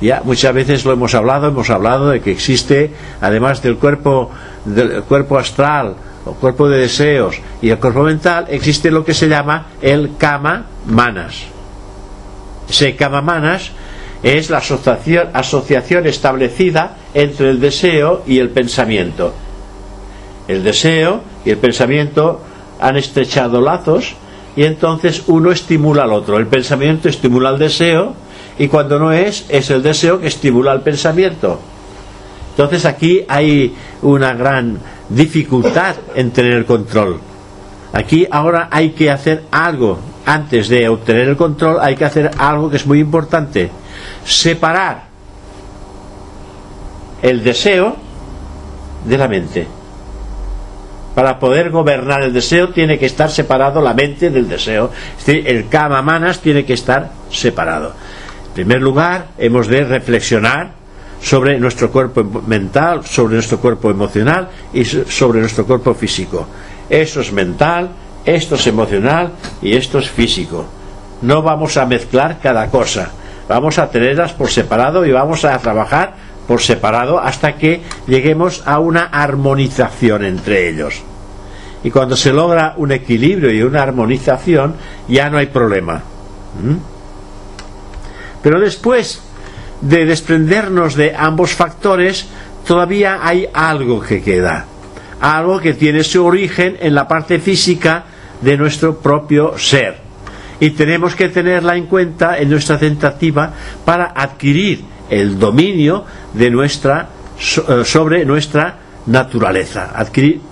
[0.00, 4.30] Ya muchas veces lo hemos hablado, hemos hablado de que existe, además del cuerpo,
[4.64, 5.94] del cuerpo astral,
[6.24, 10.66] o cuerpo de deseos y el cuerpo mental, existe lo que se llama el kama
[10.86, 11.44] manas.
[12.68, 13.72] Ese kama manas
[14.22, 19.34] es la asociación, asociación establecida entre el deseo y el pensamiento.
[20.48, 22.40] El deseo y el pensamiento
[22.80, 24.14] han estrechado lazos
[24.54, 26.38] y entonces uno estimula al otro.
[26.38, 28.14] El pensamiento estimula al deseo
[28.58, 31.58] y cuando no es, es el deseo que estimula el pensamiento.
[32.52, 34.78] Entonces aquí hay una gran
[35.08, 37.18] dificultad en tener el control.
[37.92, 39.98] Aquí ahora hay que hacer algo.
[40.24, 43.70] Antes de obtener el control hay que hacer algo que es muy importante.
[44.24, 45.04] Separar
[47.22, 47.96] el deseo
[49.06, 49.66] de la mente.
[51.14, 54.90] Para poder gobernar el deseo tiene que estar separado la mente del deseo.
[55.18, 57.92] Es decir, el kama manas tiene que estar separado.
[58.48, 60.81] En primer lugar, hemos de reflexionar
[61.22, 66.46] sobre nuestro cuerpo mental, sobre nuestro cuerpo emocional y sobre nuestro cuerpo físico.
[66.90, 67.90] Eso es mental,
[68.24, 70.66] esto es emocional y esto es físico.
[71.22, 73.10] No vamos a mezclar cada cosa.
[73.48, 76.14] Vamos a tenerlas por separado y vamos a trabajar
[76.48, 81.02] por separado hasta que lleguemos a una armonización entre ellos.
[81.84, 84.74] Y cuando se logra un equilibrio y una armonización,
[85.08, 86.02] ya no hay problema.
[86.60, 86.76] ¿Mm?
[88.42, 89.22] Pero después
[89.82, 92.26] de desprendernos de ambos factores,
[92.66, 94.64] todavía hay algo que queda.
[95.20, 98.04] Algo que tiene su origen en la parte física
[98.40, 99.96] de nuestro propio ser.
[100.58, 103.52] Y tenemos que tenerla en cuenta en nuestra tentativa
[103.84, 107.08] para adquirir el dominio de nuestra
[107.38, 109.92] sobre nuestra naturaleza,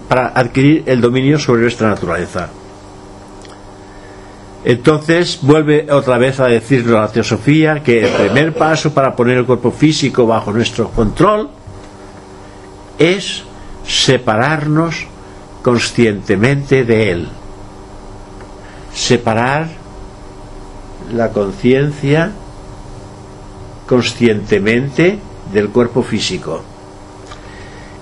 [0.09, 2.49] para adquirir el dominio sobre nuestra naturaleza.
[4.65, 9.47] Entonces vuelve otra vez a decirnos la teosofía que el primer paso para poner el
[9.47, 11.49] cuerpo físico bajo nuestro control
[12.99, 13.43] es
[13.87, 15.07] separarnos
[15.63, 17.29] conscientemente de él.
[18.93, 19.69] Separar
[21.13, 22.33] la conciencia
[23.87, 25.19] conscientemente
[25.53, 26.63] del cuerpo físico.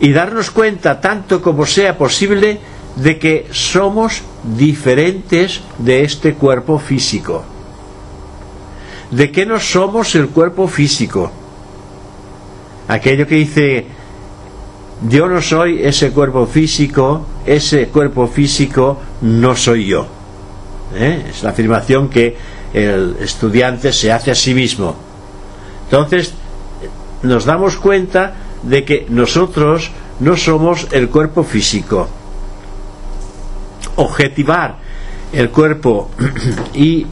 [0.01, 2.61] Y darnos cuenta, tanto como sea posible,
[2.97, 4.23] de que somos
[4.57, 7.45] diferentes de este cuerpo físico.
[9.11, 11.31] ¿De que no somos el cuerpo físico?
[12.89, 13.87] Aquello que dice,
[15.09, 20.07] yo no soy ese cuerpo físico, ese cuerpo físico no soy yo.
[20.95, 21.27] ¿Eh?
[21.31, 22.37] Es la afirmación que
[22.73, 24.95] el estudiante se hace a sí mismo.
[25.85, 26.33] Entonces,
[27.23, 29.91] nos damos cuenta de que nosotros
[30.21, 32.09] no somos el cuerpo físico.
[33.99, 34.77] Objetivar
[35.33, 36.11] el cuerpo
[36.75, 37.07] y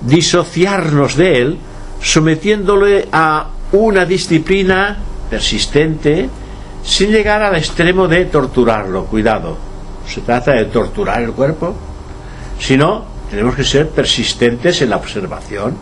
[0.00, 1.58] disociarnos de él,
[2.00, 4.96] sometiéndole a una disciplina
[5.28, 6.28] persistente,
[6.82, 9.06] sin llegar al extremo de torturarlo.
[9.06, 9.56] Cuidado,
[10.06, 11.74] se trata de torturar el cuerpo,
[12.58, 15.76] sino tenemos que ser persistentes en la observación,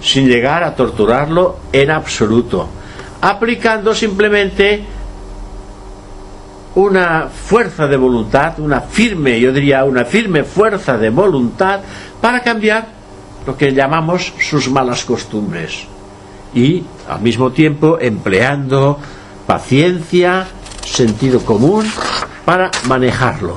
[0.00, 2.68] sin llegar a torturarlo en absoluto
[3.20, 4.84] aplicando simplemente
[6.76, 11.80] una fuerza de voluntad, una firme, yo diría, una firme fuerza de voluntad
[12.20, 12.86] para cambiar
[13.46, 15.86] lo que llamamos sus malas costumbres
[16.54, 18.98] y al mismo tiempo empleando
[19.46, 20.46] paciencia,
[20.84, 21.90] sentido común
[22.44, 23.56] para manejarlo,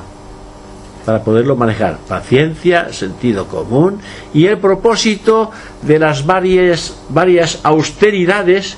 [1.05, 1.97] para poderlo manejar.
[2.07, 3.99] Paciencia, sentido común
[4.33, 5.51] y el propósito
[5.81, 8.77] de las varias, varias austeridades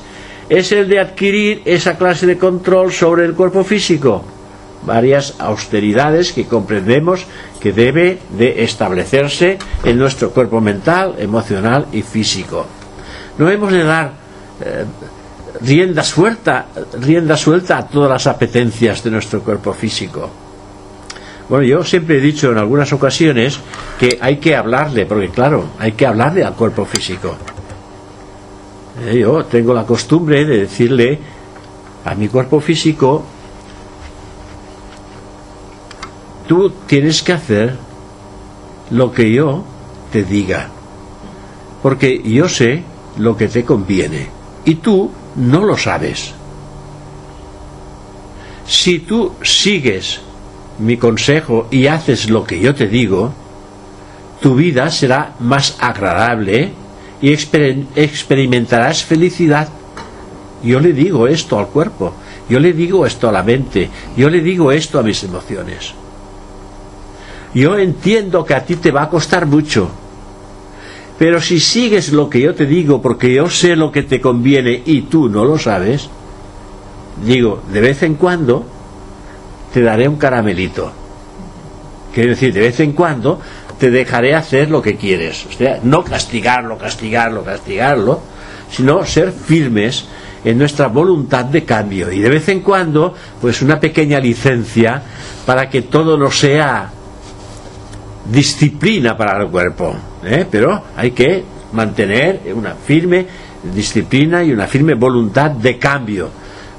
[0.49, 4.23] es el de adquirir esa clase de control sobre el cuerpo físico.
[4.83, 7.25] Varias austeridades que comprendemos
[7.59, 12.65] que debe de establecerse en nuestro cuerpo mental, emocional y físico.
[13.37, 14.11] No hemos de dar
[14.59, 14.85] eh,
[15.61, 16.65] rienda suelta,
[16.99, 20.29] rienda suelta a todas las apetencias de nuestro cuerpo físico.
[21.49, 23.59] Bueno, yo siempre he dicho en algunas ocasiones
[23.99, 27.35] que hay que hablarle, porque claro, hay que hablarle al cuerpo físico.
[29.03, 31.19] Eh, yo tengo la costumbre de decirle
[32.05, 33.23] a mi cuerpo físico,
[36.47, 37.77] tú tienes que hacer
[38.91, 39.63] lo que yo
[40.11, 40.69] te diga,
[41.81, 42.83] porque yo sé
[43.17, 44.27] lo que te conviene
[44.65, 46.35] y tú no lo sabes.
[48.67, 50.21] Si tú sigues
[50.77, 53.33] mi consejo y haces lo que yo te digo,
[54.41, 56.73] tu vida será más agradable
[57.21, 59.69] y experimentarás felicidad.
[60.63, 62.13] Yo le digo esto al cuerpo,
[62.49, 65.93] yo le digo esto a la mente, yo le digo esto a mis emociones.
[67.53, 69.89] Yo entiendo que a ti te va a costar mucho,
[71.17, 74.81] pero si sigues lo que yo te digo, porque yo sé lo que te conviene
[74.85, 76.09] y tú no lo sabes,
[77.25, 78.65] digo, de vez en cuando
[79.73, 80.91] te daré un caramelito.
[82.13, 83.39] Quiero decir, de vez en cuando
[83.81, 85.43] te dejaré hacer lo que quieres.
[85.47, 88.21] O sea, no castigarlo, castigarlo, castigarlo,
[88.69, 90.05] sino ser firmes
[90.45, 92.11] en nuestra voluntad de cambio.
[92.11, 95.01] Y de vez en cuando, pues una pequeña licencia
[95.47, 96.91] para que todo no sea
[98.31, 99.95] disciplina para el cuerpo.
[100.23, 100.45] ¿eh?
[100.51, 103.25] pero hay que mantener una firme
[103.73, 106.29] disciplina y una firme voluntad de cambio,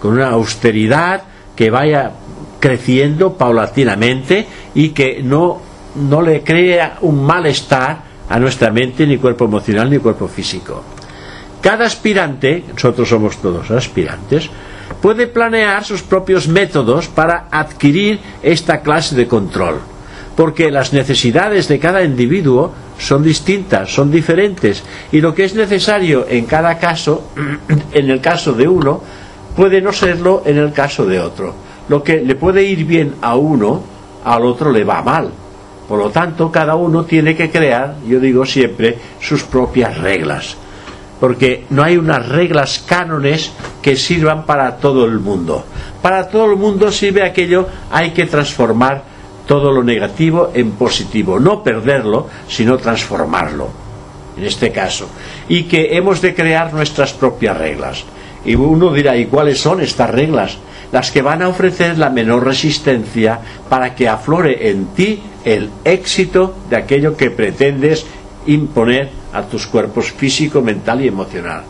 [0.01, 1.25] con una austeridad
[1.57, 2.13] que vaya
[2.61, 9.45] creciendo paulatinamente y que no, no le crea un malestar a nuestra mente, ni cuerpo
[9.45, 10.83] emocional, ni cuerpo físico.
[11.61, 14.51] Cada aspirante, nosotros somos todos aspirantes,
[15.01, 19.81] puede planear sus propios métodos para adquirir esta clase de control
[20.37, 26.27] porque las necesidades de cada individuo son distintas, son diferentes, y lo que es necesario
[26.29, 27.29] en cada caso,
[27.93, 29.03] en el caso de uno,
[29.57, 31.55] puede no serlo en el caso de otro.
[31.89, 33.83] Lo que le puede ir bien a uno,
[34.25, 35.31] al otro le va mal.
[35.93, 40.57] Por lo tanto, cada uno tiene que crear, yo digo siempre, sus propias reglas.
[41.21, 45.67] Porque no hay unas reglas cánones que sirvan para todo el mundo.
[46.01, 49.05] Para todo el mundo sirve aquello, hay que transformar
[49.47, 53.69] todo lo negativo en positivo, no perderlo, sino transformarlo,
[54.39, 55.11] en este caso,
[55.47, 58.03] y que hemos de crear nuestras propias reglas.
[58.47, 60.57] Y uno dirá, ¿y cuáles son estas reglas?
[60.93, 66.55] Las que van a ofrecer la menor resistencia para que aflore en ti el éxito
[66.69, 68.07] de aquello que pretendes
[68.47, 71.63] imponer a tus cuerpos físico, mental y emocional.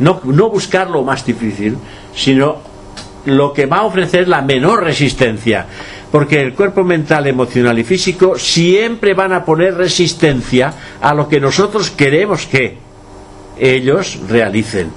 [0.00, 1.76] No, no buscar lo más difícil,
[2.14, 2.56] sino
[3.26, 5.66] lo que va a ofrecer la menor resistencia
[6.10, 11.40] porque el cuerpo mental, emocional y físico siempre van a poner resistencia a lo que
[11.40, 12.76] nosotros queremos que
[13.58, 14.90] ellos realicen.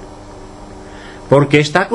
[1.34, 1.88] Porque está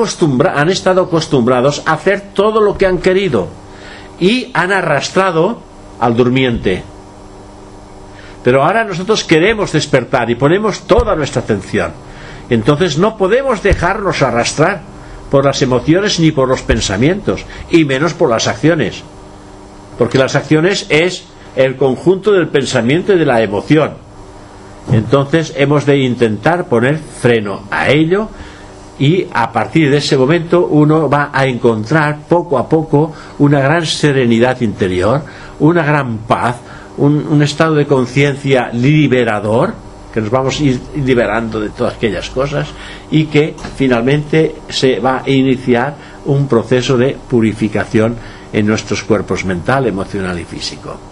[0.54, 3.48] han estado acostumbrados a hacer todo lo que han querido
[4.20, 5.62] y han arrastrado
[5.98, 6.82] al durmiente.
[8.44, 11.92] Pero ahora nosotros queremos despertar y ponemos toda nuestra atención.
[12.50, 14.82] Entonces no podemos dejarnos arrastrar
[15.30, 19.02] por las emociones ni por los pensamientos, y menos por las acciones.
[19.96, 21.24] Porque las acciones es
[21.56, 23.92] el conjunto del pensamiento y de la emoción.
[24.92, 28.28] Entonces hemos de intentar poner freno a ello
[29.00, 33.86] y a partir de ese momento uno va a encontrar poco a poco una gran
[33.86, 35.22] serenidad interior,
[35.58, 36.56] una gran paz,
[36.98, 39.72] un, estado de conciencia liberador
[40.12, 42.68] que nos vamos a ir liberando de todas aquellas cosas
[43.10, 45.94] y que finalmente se va a iniciar
[46.26, 48.16] un proceso de purificación
[48.52, 51.09] en nuestros cuerpos mental, emocional y físico.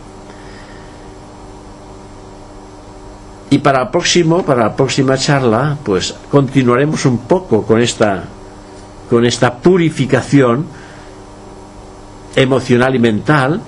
[3.51, 8.25] Y para el próximo, para la próxima charla, pues continuaremos un poco con esta
[9.09, 10.67] con esta purificación
[12.37, 13.61] emocional y mental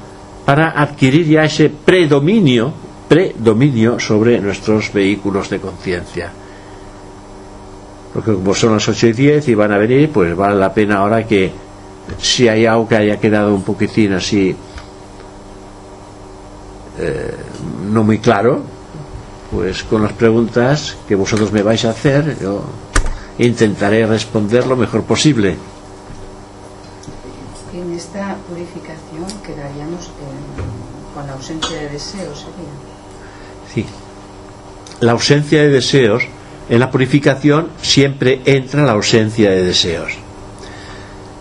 [0.45, 2.73] para adquirir ya ese predominio
[3.09, 6.31] predominio sobre nuestros vehículos de conciencia.
[8.15, 10.99] Porque como son las 8 y 10 y van a venir, pues vale la pena
[10.99, 11.51] ahora que
[12.19, 14.55] si hay algo que haya quedado un poquitín así
[17.01, 17.35] eh,
[17.91, 18.63] no muy claro,
[19.51, 22.65] pues con las preguntas que vosotros me vais a hacer, yo
[23.39, 25.57] intentaré responder lo mejor posible.
[27.75, 30.11] En esta purificación quedaríamos
[31.15, 33.75] con la ausencia de deseos, sería.
[33.75, 33.87] Sí.
[35.01, 36.25] La ausencia de deseos
[36.71, 40.13] En la purificación siempre entra la ausencia de deseos.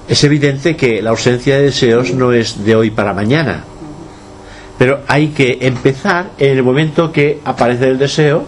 [0.08, 3.64] Es evidente que la ausencia de deseos no es de hoy para mañana,
[4.80, 8.46] pero hay que empezar en el momento que aparece el deseo,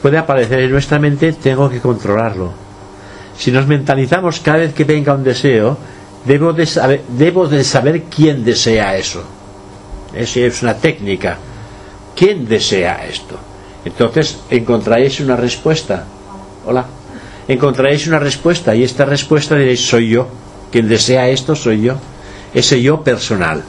[0.00, 2.52] puede aparecer en nuestra mente, tengo que controlarlo.
[3.36, 5.76] Si nos mentalizamos cada vez que venga un deseo,
[6.24, 9.24] debo de saber, de saber quién desea eso.
[10.14, 11.36] Esa es una técnica.
[12.14, 13.36] ¿Quién desea esto?
[13.84, 16.04] Entonces encontraréis una respuesta.
[16.64, 16.86] Hola.
[17.48, 20.28] Encontraréis una respuesta y esta respuesta diréis soy yo.
[20.70, 21.96] Quien desea esto soy yo.
[22.54, 23.64] Ese yo personal.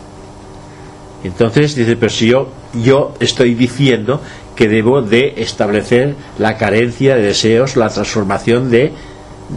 [1.28, 4.22] Entonces dice, pero si yo, yo estoy diciendo
[4.56, 8.94] que debo de establecer la carencia de deseos, la transformación de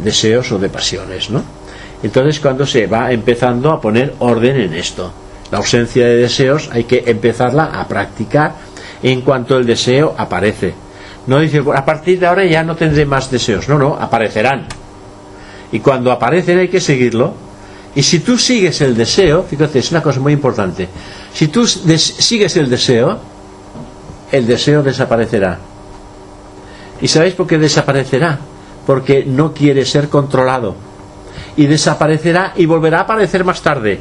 [0.05, 1.43] deseos o de pasiones, ¿no?
[2.03, 5.13] Entonces cuando se va empezando a poner orden en esto.
[5.53, 8.55] La ausencia de deseos hay que empezarla a practicar
[9.03, 10.75] en cuanto el deseo aparece.
[11.27, 13.69] No dice, a partir de ahora ya no tendré más deseos.
[13.69, 14.67] No, no, aparecerán.
[15.73, 17.35] Y cuando aparecen hay que seguirlo.
[17.95, 20.89] Y si tú sigues el deseo, fíjate, es una cosa muy importante.
[21.33, 23.19] Si tú sigues el deseo,
[24.31, 25.59] el deseo desaparecerá.
[27.01, 28.39] ¿Y sabéis por qué desaparecerá?
[28.87, 30.77] Porque no quiere ser controlado.
[31.57, 33.99] Y desaparecerá y volverá a aparecer más tarde.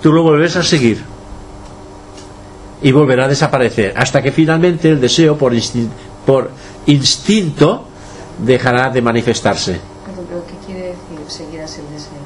[0.00, 1.02] Tú lo volverás a seguir
[2.82, 5.52] y volverá a desaparecer hasta que finalmente el deseo por,
[6.26, 6.50] por
[6.86, 7.86] instinto
[8.38, 9.80] dejará de manifestarse.
[10.04, 12.24] ¿Pero qué quiere decir seguirás el deseo?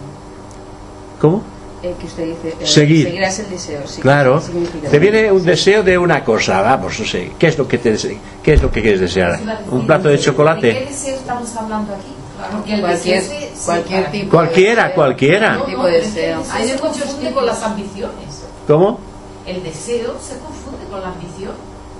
[1.20, 1.42] ¿Cómo?
[1.82, 3.06] Eh, que usted dice, eh, Seguir.
[3.06, 3.80] seguirás el deseo.
[3.86, 4.42] Sí, Claro,
[4.90, 7.92] te viene un deseo de una cosa, vamos, no sé, ¿qué es lo que te
[7.94, 9.38] dese- qué es lo que quieres desear?
[9.70, 10.72] ¿Un plato de ¿De qué chocolate?
[10.88, 12.12] deseo estamos hablando aquí?
[12.52, 14.94] Porque el Cualquier, deseo se- se- cualquier tipo Cualquiera, de deseo.
[14.94, 15.54] cualquiera.
[15.54, 16.42] No, tipo de deseo.
[16.44, 18.42] se confunde con las ambiciones.
[18.66, 18.98] ¿Cómo?
[19.46, 21.52] El deseo se confunde con la ambición,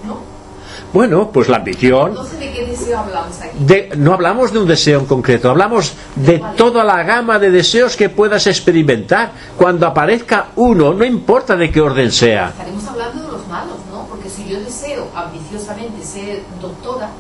[0.07, 0.19] ¿no?
[0.93, 2.09] Bueno, pues la ambición.
[2.11, 3.57] Entonces, ¿de qué deseo hablamos aquí?
[3.59, 7.95] de- no hablamos de un deseo en concreto, hablamos de toda la gama de deseos
[7.97, 9.33] que puedas experimentar.
[9.57, 12.49] Cuando aparezca uno, no importa de qué orden sea.
[12.49, 14.07] Estaremos hablando de los malos, ¿no?
[14.09, 17.11] Porque si yo deseo ambiciosamente ser doctora,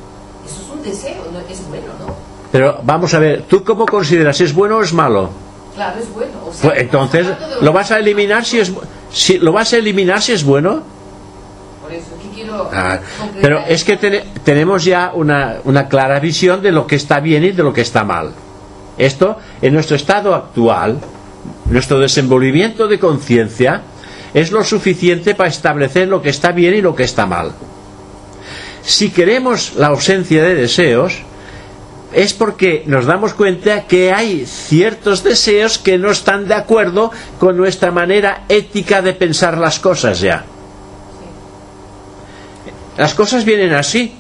[0.47, 2.15] eso es un deseo, no, es bueno, ¿no?
[2.51, 4.41] Pero vamos a ver, ¿tú cómo consideras?
[4.41, 5.29] ¿Es bueno o es malo?
[5.75, 6.33] Claro, es bueno.
[6.49, 7.27] O sea, Pues entonces,
[7.61, 8.73] ¿lo vas a eliminar si es
[9.13, 10.83] si lo vas a eliminar si es bueno?
[12.59, 13.01] Por eso, ¿qué quiero Ah,
[13.41, 13.97] pero es que
[14.45, 17.83] tenemos ya una, una clara visión de lo que está bien y de lo que
[17.83, 18.33] está mal.
[18.97, 20.99] Esto, en nuestro estado actual,
[21.71, 23.83] nuestro desenvolvimiento de conciencia,
[24.35, 27.53] es lo suficiente para establecer lo que está bien y lo que está mal.
[28.83, 31.19] Si queremos la ausencia de deseos,
[32.13, 37.57] es porque nos damos cuenta que hay ciertos deseos que no están de acuerdo con
[37.57, 40.45] nuestra manera ética de pensar las cosas ya.
[42.99, 44.13] Las cosas vienen así.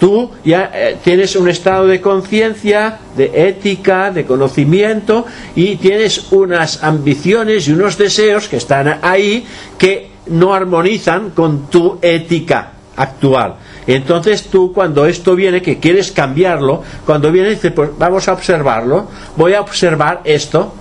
[0.00, 6.82] Tú ya eh, tienes un estado de conciencia, de ética, de conocimiento y tienes unas
[6.82, 9.46] ambiciones y unos deseos que están ahí
[9.78, 13.56] que no armonizan con tu ética actual.
[13.86, 19.08] Entonces tú cuando esto viene, que quieres cambiarlo, cuando viene dices, pues vamos a observarlo,
[19.36, 20.72] voy a observar esto,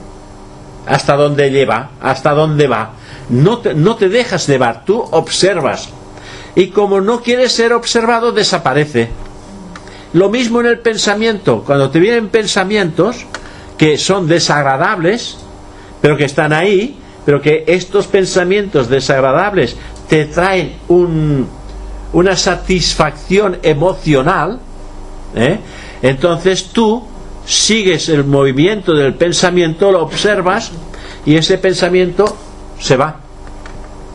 [0.87, 2.93] hasta dónde lleva, hasta dónde va.
[3.29, 5.89] No te, no te dejas llevar, tú observas.
[6.55, 9.09] Y como no quieres ser observado, desaparece.
[10.13, 11.63] Lo mismo en el pensamiento.
[11.65, 13.25] Cuando te vienen pensamientos
[13.77, 15.37] que son desagradables,
[16.01, 19.75] pero que están ahí, pero que estos pensamientos desagradables
[20.07, 21.47] te traen un,
[22.13, 24.59] una satisfacción emocional,
[25.35, 25.59] ¿eh?
[26.01, 27.03] entonces tú
[27.45, 30.71] sigues el movimiento del pensamiento, lo observas
[31.25, 32.37] y ese pensamiento
[32.79, 33.22] se va.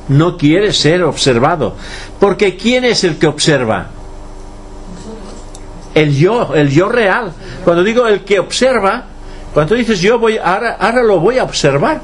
[0.09, 1.76] No quiere ser observado.
[2.18, 3.89] Porque ¿quién es el que observa?
[5.94, 7.32] El yo, el yo real.
[7.64, 9.05] Cuando digo el que observa,
[9.52, 12.01] cuando dices yo voy, ahora, ahora lo voy a observar,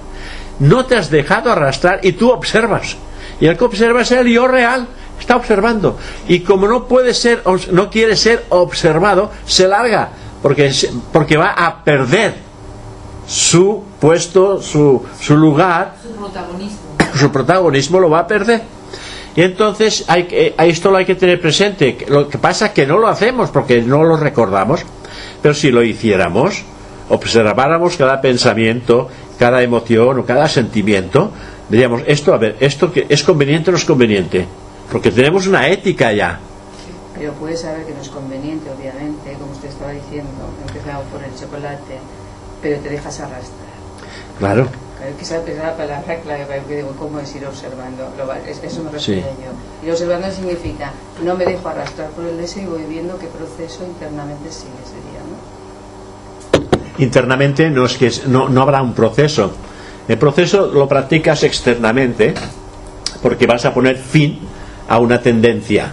[0.59, 2.97] no te has dejado arrastrar y tú observas.
[3.41, 4.87] Y el que observa es el yo real,
[5.19, 5.99] está observando.
[6.29, 10.11] Y como no puede ser, no quiere ser observado, se larga,
[10.43, 10.73] porque,
[11.13, 12.35] porque va a perder
[13.27, 16.84] su puesto, su, su lugar, Su protagonismo.
[17.19, 18.63] Su protagonismo lo va a perder.
[19.37, 21.97] Y entonces hay a esto lo hay que tener presente.
[22.09, 24.85] Lo que pasa es que no lo hacemos porque no lo recordamos,
[25.43, 26.63] pero si lo hiciéramos,
[27.09, 29.09] observáramos cada pensamiento,
[29.39, 31.33] cada emoción o cada sentimiento,
[31.69, 34.47] diríamos, esto, a ver, esto que es conveniente o no es conveniente,
[34.91, 36.39] porque tenemos una ética ya.
[37.17, 40.31] Pero puedes saber que no es conveniente, obviamente, como usted estaba diciendo,
[40.67, 41.99] empezamos por el chocolate,
[42.63, 43.75] pero te dejas arrastrar.
[44.39, 44.84] Claro.
[45.17, 46.63] Que esa es la palabra clave,
[46.99, 48.09] ¿cómo es ir observando?
[48.49, 49.15] Eso me Sí.
[49.15, 49.87] refiero yo.
[49.87, 53.85] Ir observando significa, no me dejo arrastrar por el deseo y voy viendo qué proceso
[53.85, 55.55] internamente sigue, sería, ¿no?
[56.99, 59.51] internamente no es que es- no, no habrá un proceso.
[60.07, 62.35] El proceso lo practicas externamente
[63.23, 64.39] porque vas a poner fin
[64.89, 65.93] a una tendencia.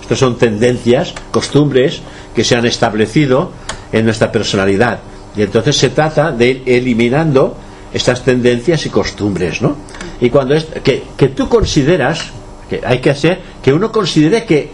[0.00, 2.00] Estas son tendencias, costumbres
[2.34, 3.50] que se han establecido
[3.92, 5.00] en nuestra personalidad.
[5.36, 7.56] Y entonces se trata de ir eliminando
[7.94, 9.76] estas tendencias y costumbres, ¿no?
[10.20, 12.30] Y cuando es que, que tú consideras
[12.68, 14.70] que hay que hacer que uno considere que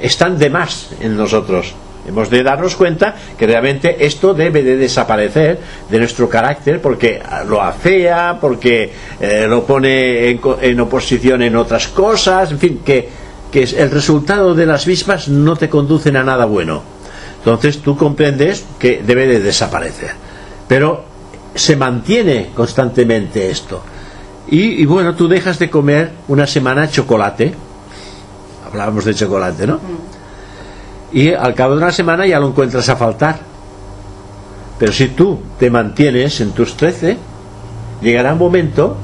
[0.00, 1.74] están de más en nosotros.
[2.06, 5.58] Hemos de darnos cuenta que realmente esto debe de desaparecer
[5.88, 11.88] de nuestro carácter porque lo afea, porque eh, lo pone en, en oposición en otras
[11.88, 13.08] cosas, en fin, que,
[13.50, 16.82] que el resultado de las mismas no te conducen a nada bueno.
[17.38, 20.10] Entonces tú comprendes que debe de desaparecer.
[20.68, 21.13] Pero
[21.54, 23.82] se mantiene constantemente esto.
[24.48, 27.54] Y, y bueno, tú dejas de comer una semana chocolate.
[28.66, 29.80] Hablábamos de chocolate, ¿no?
[31.12, 33.38] Y al cabo de una semana ya lo encuentras a faltar.
[34.78, 37.16] Pero si tú te mantienes en tus 13,
[38.02, 38.96] llegará un momento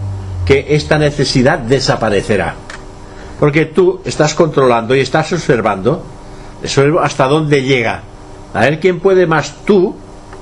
[0.44, 2.54] que esta necesidad desaparecerá.
[3.38, 6.02] Porque tú estás controlando y estás observando
[6.62, 8.02] eso es hasta dónde llega.
[8.52, 9.94] A ver quién puede más, tú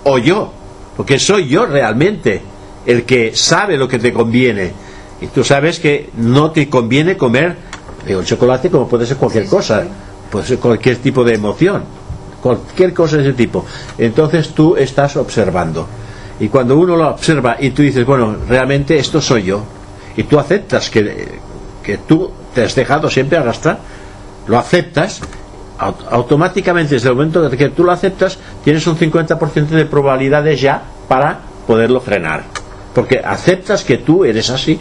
[0.04, 0.52] o yo.
[0.98, 2.42] Porque soy yo realmente
[2.84, 4.72] el que sabe lo que te conviene.
[5.22, 7.56] Y tú sabes que no te conviene comer
[8.06, 9.82] digo, el chocolate como puede ser cualquier Sí, cosa.
[9.82, 9.88] sí.
[10.30, 11.84] Puede ser cualquier tipo de emoción.
[12.42, 13.64] Cualquier cosa de ese tipo.
[13.96, 15.86] Entonces tú estás observando.
[16.40, 19.62] Y cuando uno lo observa y tú dices, bueno, realmente esto soy yo.
[20.16, 21.38] Y tú aceptas que,
[21.82, 23.78] que tú te has dejado siempre arrastrar,
[24.46, 25.20] lo aceptas,
[25.78, 31.38] automáticamente desde el momento que tú lo aceptas, tienes un 50% de probabilidades ya para
[31.66, 32.44] poderlo frenar.
[32.94, 34.80] Porque aceptas que tú eres así.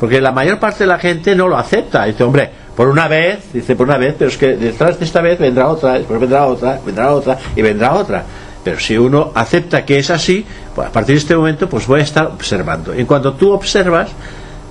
[0.00, 2.04] Porque la mayor parte de la gente no lo acepta.
[2.04, 5.20] Dice, hombre, por una vez, dice, por una vez, pero es que detrás de esta
[5.20, 8.24] vez vendrá otra, después vendrá otra, vendrá otra y vendrá otra.
[8.64, 12.00] Pero si uno acepta que es así, pues a partir de este momento, pues voy
[12.00, 12.98] a estar observando.
[12.98, 14.10] Y cuando tú observas,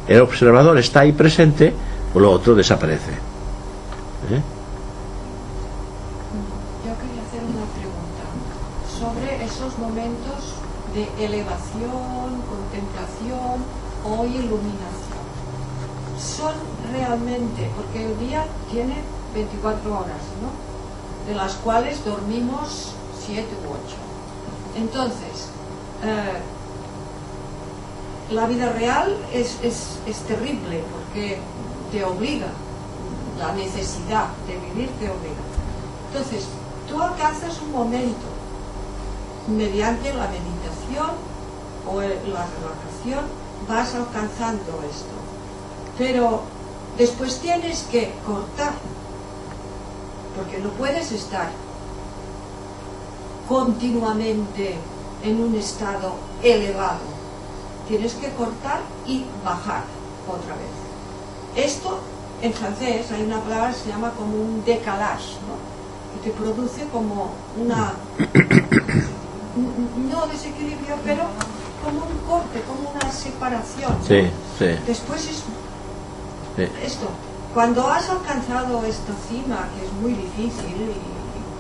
[0.08, 1.74] el observador está ahí presente,
[2.12, 3.12] pues lo otro desaparece.
[3.12, 4.42] ¿Eh?
[6.86, 8.24] Yo quería hacer una pregunta
[9.00, 10.56] sobre esos momentos
[10.94, 13.64] de elevación, contemplación
[14.06, 15.22] o iluminación.
[16.20, 16.54] Son
[16.92, 18.96] realmente, porque el día tiene
[19.34, 21.30] 24 horas, ¿no?
[21.30, 22.94] De las cuales dormimos
[23.26, 24.02] 7 u 8.
[24.78, 25.50] Entonces,
[26.04, 26.40] eh,
[28.32, 31.38] la vida real es, es, es terrible porque
[31.92, 32.48] te obliga,
[33.38, 35.42] la necesidad de vivir te obliga.
[36.14, 36.46] Entonces,
[36.88, 38.28] tú alcanzas un momento
[39.48, 43.26] mediante la meditación o la relajación,
[43.68, 45.16] vas alcanzando esto.
[45.98, 46.42] Pero
[46.98, 48.74] después tienes que cortar,
[50.36, 51.50] porque no puedes estar
[53.48, 54.76] continuamente
[55.24, 57.00] en un estado elevado.
[57.88, 59.84] Tienes que cortar y bajar
[60.28, 61.66] otra vez.
[61.66, 62.00] Esto,
[62.42, 65.60] en francés, hay una palabra que se llama como un décalage, ¿no?
[66.18, 67.94] Y te produce como una,
[69.56, 71.24] no desequilibrio, pero
[71.84, 73.94] como un corte, como una separación.
[74.08, 75.38] Sí, sí, Después es
[76.56, 76.68] sí.
[76.86, 77.08] esto,
[77.54, 80.94] cuando has alcanzado esta cima, que es muy difícil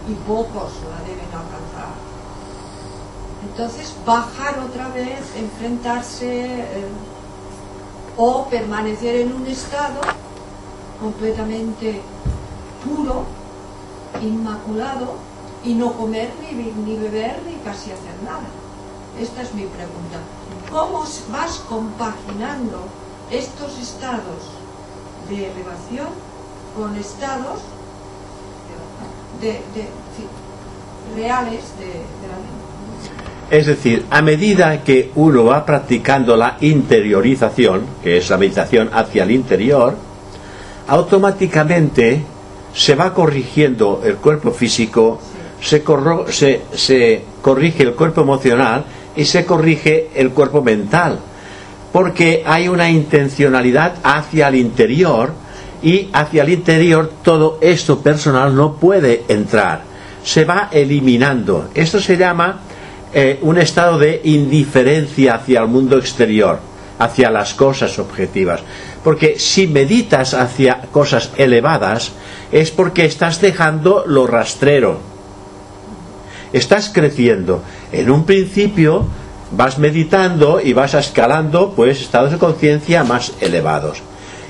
[0.08, 1.92] y, y pocos la deben alcanzar,
[3.44, 6.88] entonces bajar otra vez, enfrentarse eh,
[8.18, 10.00] o permanecer en un estado
[11.02, 12.02] completamente
[12.86, 13.24] puro,
[14.22, 15.16] inmaculado,
[15.64, 18.48] y no comer ni, ni beber ni casi hacer nada.
[19.20, 20.20] Esta es mi pregunta.
[20.72, 22.86] ¿Cómo vas compaginando
[23.30, 24.50] estos estados
[25.30, 26.08] de elevación
[26.76, 27.60] con estados
[29.42, 29.60] de,
[31.16, 31.88] reales de,
[32.28, 32.62] la vida?
[33.50, 39.24] Es decir, a medida que uno va practicando la interiorización, que es la meditación hacia
[39.24, 39.96] el interior,
[40.88, 42.24] automáticamente
[42.74, 45.20] se va corrigiendo el cuerpo físico,
[45.62, 45.84] se,
[46.30, 48.84] se- se corrige el cuerpo emocional
[49.16, 51.20] y se corrige el cuerpo mental,
[51.92, 55.34] porque hay una intencionalidad hacia el interior
[55.84, 59.82] y hacia el interior todo esto personal no puede entrar,
[60.24, 61.70] se va eliminando.
[61.74, 62.60] Esto se llama
[63.14, 66.60] eh, un estado de indiferencia hacia el mundo exterior,
[67.00, 68.62] hacia las cosas objetivas.
[69.04, 72.12] Porque si meditas hacia cosas elevadas,
[72.52, 75.11] es porque estás dejando lo rastrero.
[76.54, 77.62] Estás creciendo.
[77.92, 79.06] En un principio
[79.52, 84.02] vas meditando y vas escalando pues estados de conciencia más elevados.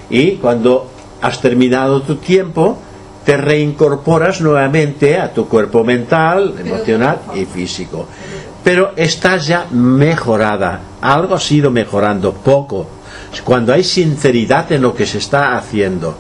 [0.10, 0.90] Y cuando
[1.22, 2.78] has terminado tu tiempo,
[3.26, 8.08] te reincorporas nuevamente a tu cuerpo mental, emocional y físico.
[8.64, 12.88] Pero estás ya mejorada, algo ha sido mejorando, poco,
[13.44, 16.16] cuando hay sinceridad en lo que se está haciendo.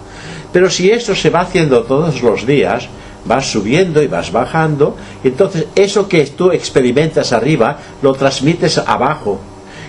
[0.51, 2.87] Pero si esto se va haciendo todos los días,
[3.26, 9.39] vas subiendo y vas bajando, entonces eso que tú experimentas arriba lo transmites abajo.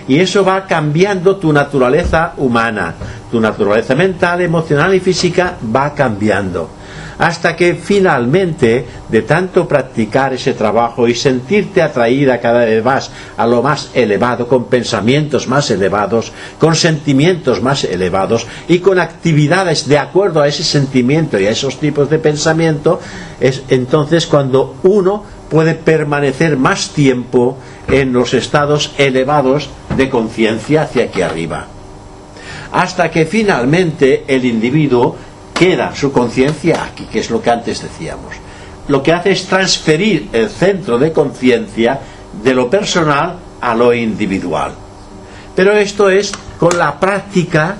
[0.07, 2.95] Y eso va cambiando tu naturaleza humana,
[3.31, 6.69] tu naturaleza mental, emocional y física va cambiando
[7.17, 13.45] hasta que finalmente, de tanto practicar ese trabajo y sentirte atraída cada vez más a
[13.45, 19.97] lo más elevado, con pensamientos más elevados, con sentimientos más elevados y con actividades de
[19.97, 22.99] acuerdo a ese sentimiento y a esos tipos de pensamiento,
[23.39, 27.57] es entonces cuando uno puede permanecer más tiempo
[27.87, 31.67] en los estados elevados de conciencia hacia aquí arriba.
[32.71, 35.15] Hasta que finalmente el individuo
[35.63, 38.35] queda su conciencia aquí, que es lo que antes decíamos.
[38.89, 42.01] Lo que hace es transferir el centro de conciencia
[42.43, 44.73] de lo personal a lo individual.
[45.55, 47.77] Pero esto es con la práctica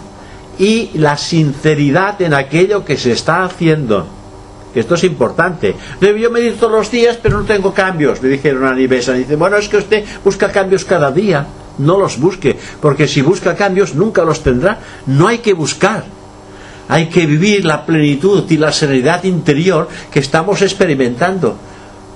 [0.57, 4.07] y la sinceridad en aquello que se está haciendo.
[4.73, 5.75] Esto es importante.
[5.99, 8.21] Yo medito todos los días, pero no tengo cambios.
[8.21, 9.11] Me dijeron a Nivesa.
[9.11, 11.45] Dice, bueno, es que usted busca cambios cada día.
[11.79, 14.79] No los busque, porque si busca cambios nunca los tendrá.
[15.05, 16.22] No hay que buscar
[16.87, 21.55] hay que vivir la plenitud y la serenidad interior que estamos experimentando.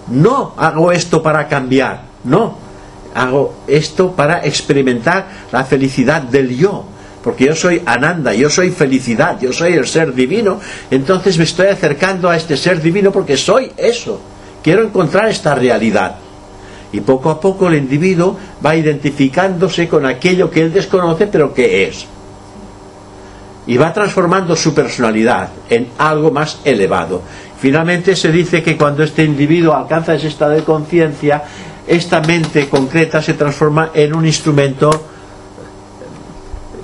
[0.09, 2.67] No hago esto para cambiar, no.
[3.13, 6.85] Hago esto para experimentar la felicidad del yo.
[7.23, 10.59] Porque yo soy Ananda, yo soy felicidad, yo soy el ser divino.
[10.91, 14.21] Entonces me estoy acercando a este ser divino porque soy eso.
[14.61, 16.17] Quiero encontrar esta realidad.
[16.91, 21.87] Y poco a poco el individuo va identificándose con aquello que él desconoce pero que
[21.87, 22.05] es
[23.67, 27.21] y va transformando su personalidad en algo más elevado.
[27.59, 31.43] Finalmente se dice que cuando este individuo alcanza ese estado de conciencia,
[31.85, 34.89] esta mente concreta se transforma en un instrumento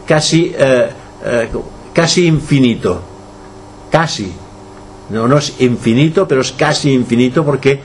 [0.06, 0.90] casi, eh,
[1.26, 1.50] eh,
[1.94, 3.02] casi infinito.
[3.90, 4.34] Casi.
[5.10, 7.80] No, no es infinito, pero es casi infinito porque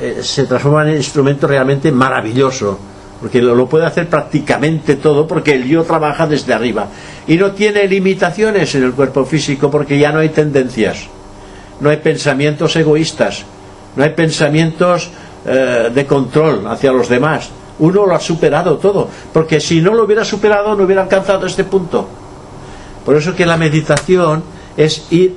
[0.00, 2.78] eh, se transforma en un instrumento realmente maravilloso
[3.20, 6.86] porque lo, puede hacer prácticamente todo porque el yo trabaja desde arriba
[7.26, 11.06] y no tiene limitaciones en el cuerpo físico porque ya no hay tendencias,
[11.80, 13.44] no hay pensamientos egoístas,
[13.96, 15.10] no hay pensamientos
[15.44, 17.50] eh, de control hacia los demás.
[17.80, 21.64] Uno lo ha superado todo, porque si no lo hubiera superado no hubiera alcanzado este
[21.64, 22.08] punto.
[23.04, 24.42] Por eso que la meditación
[24.76, 25.36] es ir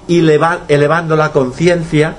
[0.68, 2.16] elevando la conciencia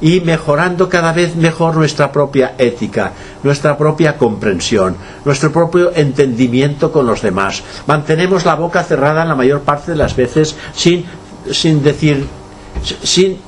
[0.00, 3.12] y mejorando cada vez mejor nuestra propia ética,
[3.42, 7.62] nuestra propia comprensión, nuestro propio entendimiento con los demás.
[7.86, 11.04] Mantenemos la boca cerrada la mayor parte de las veces sin,
[11.50, 12.26] sin decir
[13.02, 13.38] sin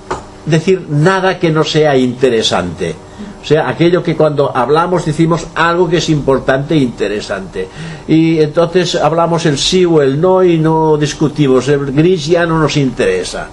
[0.47, 2.95] decir nada que no sea interesante.
[3.41, 7.69] O sea, aquello que cuando hablamos decimos algo que es importante e interesante.
[8.07, 11.69] Y entonces hablamos el sí o el no y no discutimos.
[11.69, 13.49] El gris ya no nos interesa.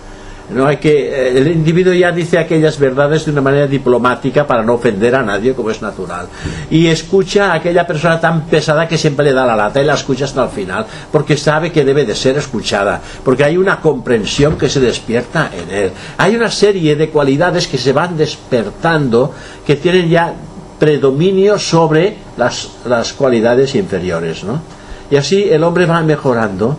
[0.49, 4.63] No hay que eh, el individuo ya dice aquellas verdades de una manera diplomática para
[4.63, 6.27] no ofender a nadie, como es natural.
[6.69, 9.95] Y escucha a aquella persona tan pesada que siempre le da la lata y la
[9.95, 14.55] escucha hasta el final, porque sabe que debe de ser escuchada, porque hay una comprensión
[14.57, 15.91] que se despierta en él.
[16.17, 19.33] Hay una serie de cualidades que se van despertando
[19.65, 20.33] que tienen ya
[20.77, 24.61] predominio sobre las, las cualidades inferiores, ¿no?
[25.09, 26.77] Y así el hombre va mejorando,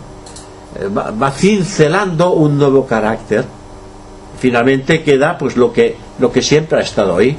[0.79, 3.56] eh, va cincelando un nuevo carácter
[4.39, 7.37] finalmente queda pues lo que, lo que siempre ha estado ahí,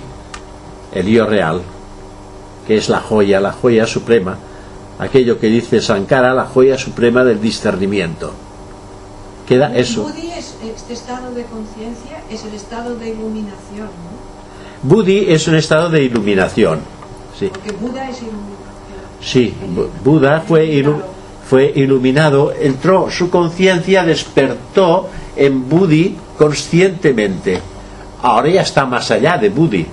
[0.94, 1.62] el yo real,
[2.66, 4.38] que es la joya, la joya suprema,
[5.00, 8.34] aquello que dice Sankara, la joya suprema del discernimiento.
[9.48, 10.04] Queda eso.
[10.04, 14.28] Buddhi es este estado de conciencia, es el estado de iluminación, ¿no?
[14.84, 16.80] Buddhi es un estado de iluminación.
[17.38, 17.48] Sí.
[17.48, 18.58] Porque Buda es iluminación.
[19.22, 19.54] Sí,
[20.04, 20.66] Buda fue,
[21.50, 27.62] fue iluminado, entró, su conciencia despertó en Buddhi conscientemente.
[28.22, 29.88] Ahora ya está más allá de Buddhi.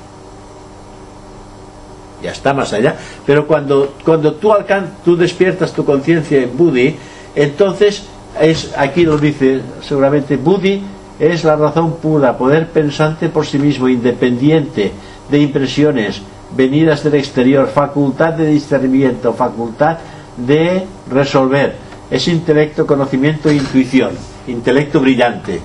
[2.22, 2.96] Ya está más allá.
[3.24, 6.96] Pero cuando, cuando tú, despiertas tu conciencia en Buddhi,
[7.36, 8.04] entonces
[8.40, 10.82] es aquí lo dice seguramente Buddhi
[11.20, 14.90] es la razón pura, poder pensante por sí mismo, independiente
[15.30, 16.20] de impresiones
[16.56, 19.98] venidas del exterior, facultad de discernimiento, facultad
[20.36, 21.76] de resolver.
[22.10, 24.12] Es intelecto, conocimiento e intuición,
[24.46, 25.60] intelecto brillante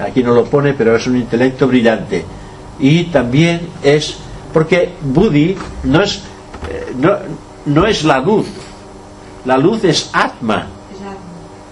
[0.00, 2.24] aquí no lo pone, pero es un intelecto brillante.
[2.78, 4.16] Y también es,
[4.52, 6.22] porque Buddhi no es
[6.70, 7.12] eh, no,
[7.66, 8.46] no es la luz,
[9.44, 10.66] la luz es Atma.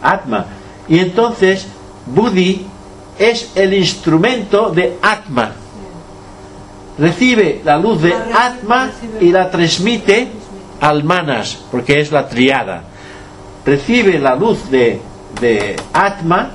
[0.02, 0.46] Atma.
[0.88, 1.66] Y entonces
[2.06, 2.66] Buddhi
[3.18, 5.52] es el instrumento de Atma.
[6.98, 8.90] Recibe la luz de Atma
[9.20, 10.28] y la transmite
[10.80, 12.82] al Manas, porque es la triada.
[13.64, 15.00] Recibe la luz de,
[15.40, 16.50] de Atma,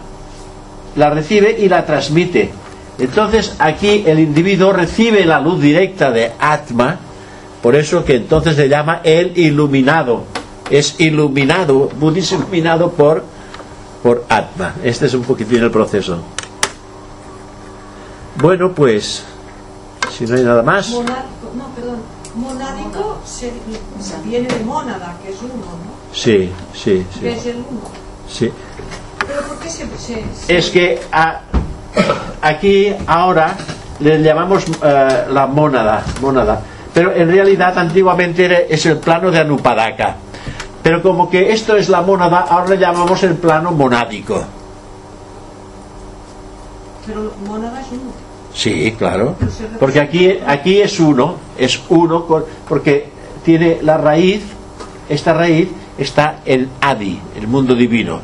[0.95, 2.51] la recibe y la transmite.
[2.99, 6.99] Entonces aquí el individuo recibe la luz directa de Atma,
[7.61, 10.23] por eso que entonces se llama el iluminado.
[10.69, 13.23] Es iluminado, Buddhi es iluminado por,
[14.01, 14.75] por Atma.
[14.83, 16.19] Este es un poquitín el proceso.
[18.35, 19.23] Bueno, pues,
[20.11, 20.95] si no hay nada más.
[22.35, 23.51] Monádico se,
[23.99, 26.13] se viene de mónada, que es uno, ¿no?
[26.13, 27.27] Sí, sí, Que sí.
[27.39, 27.81] es el uno.
[28.29, 28.51] sí.
[29.27, 31.41] Pero ¿por qué se, se, se- Es que a-
[32.41, 33.55] aquí ahora
[33.99, 36.61] le llamamos eh, la mónada, mónada,
[36.93, 40.15] pero en realidad antiguamente era- es el plano de Anupadaka.
[40.83, 44.41] Pero como que esto es la mónada, ahora le llamamos el plano monádico.
[47.05, 48.11] Pero mónada es uno.
[48.53, 49.35] Sí, claro.
[49.79, 52.25] Porque aquí, aquí es uno, es uno,
[52.67, 53.05] porque
[53.43, 54.41] tiene la raíz,
[55.09, 58.19] esta raíz está en Adi, el mundo divino.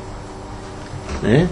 [1.24, 1.46] ¿Eh?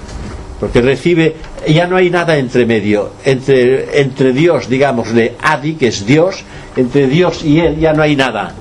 [0.60, 1.36] Porque recibe,
[1.68, 6.44] ya no hay nada entre medio, entre, entre Dios, digamos, de Adi, que es Dios,
[6.76, 8.54] entre Dios y Él ya no hay nada.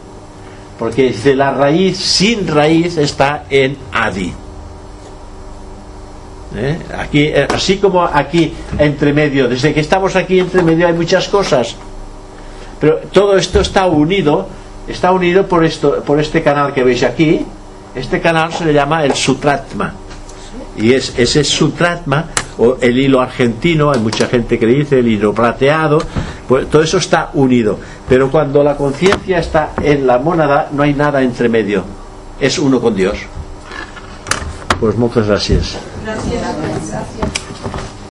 [0.79, 4.33] Porque dice, la raíz sin raíz está en Adi.
[6.57, 6.79] ¿Eh?
[6.97, 11.29] Aquí, eh, así como aquí entre medio, desde que estamos aquí entre medio hay muchas
[11.29, 11.75] cosas,
[12.81, 14.47] pero todo esto está unido,
[14.87, 17.45] está unido por esto, por este canal que veis aquí.
[17.95, 19.95] Este canal se le llama el Sutratma.
[20.77, 22.27] Y es ese Sutratma,
[22.59, 25.99] o el hilo argentino, hay mucha gente que dice el hilo plateado,
[26.49, 27.79] pues todo eso está unido.
[28.09, 31.85] Pero cuando la conciencia está en la mónada, no hay nada entre medio.
[32.41, 33.17] Es uno con Dios.
[34.81, 35.79] Pues muchas gracias.
[36.05, 36.91] Gracias.
[36.91, 37.44] Gracias.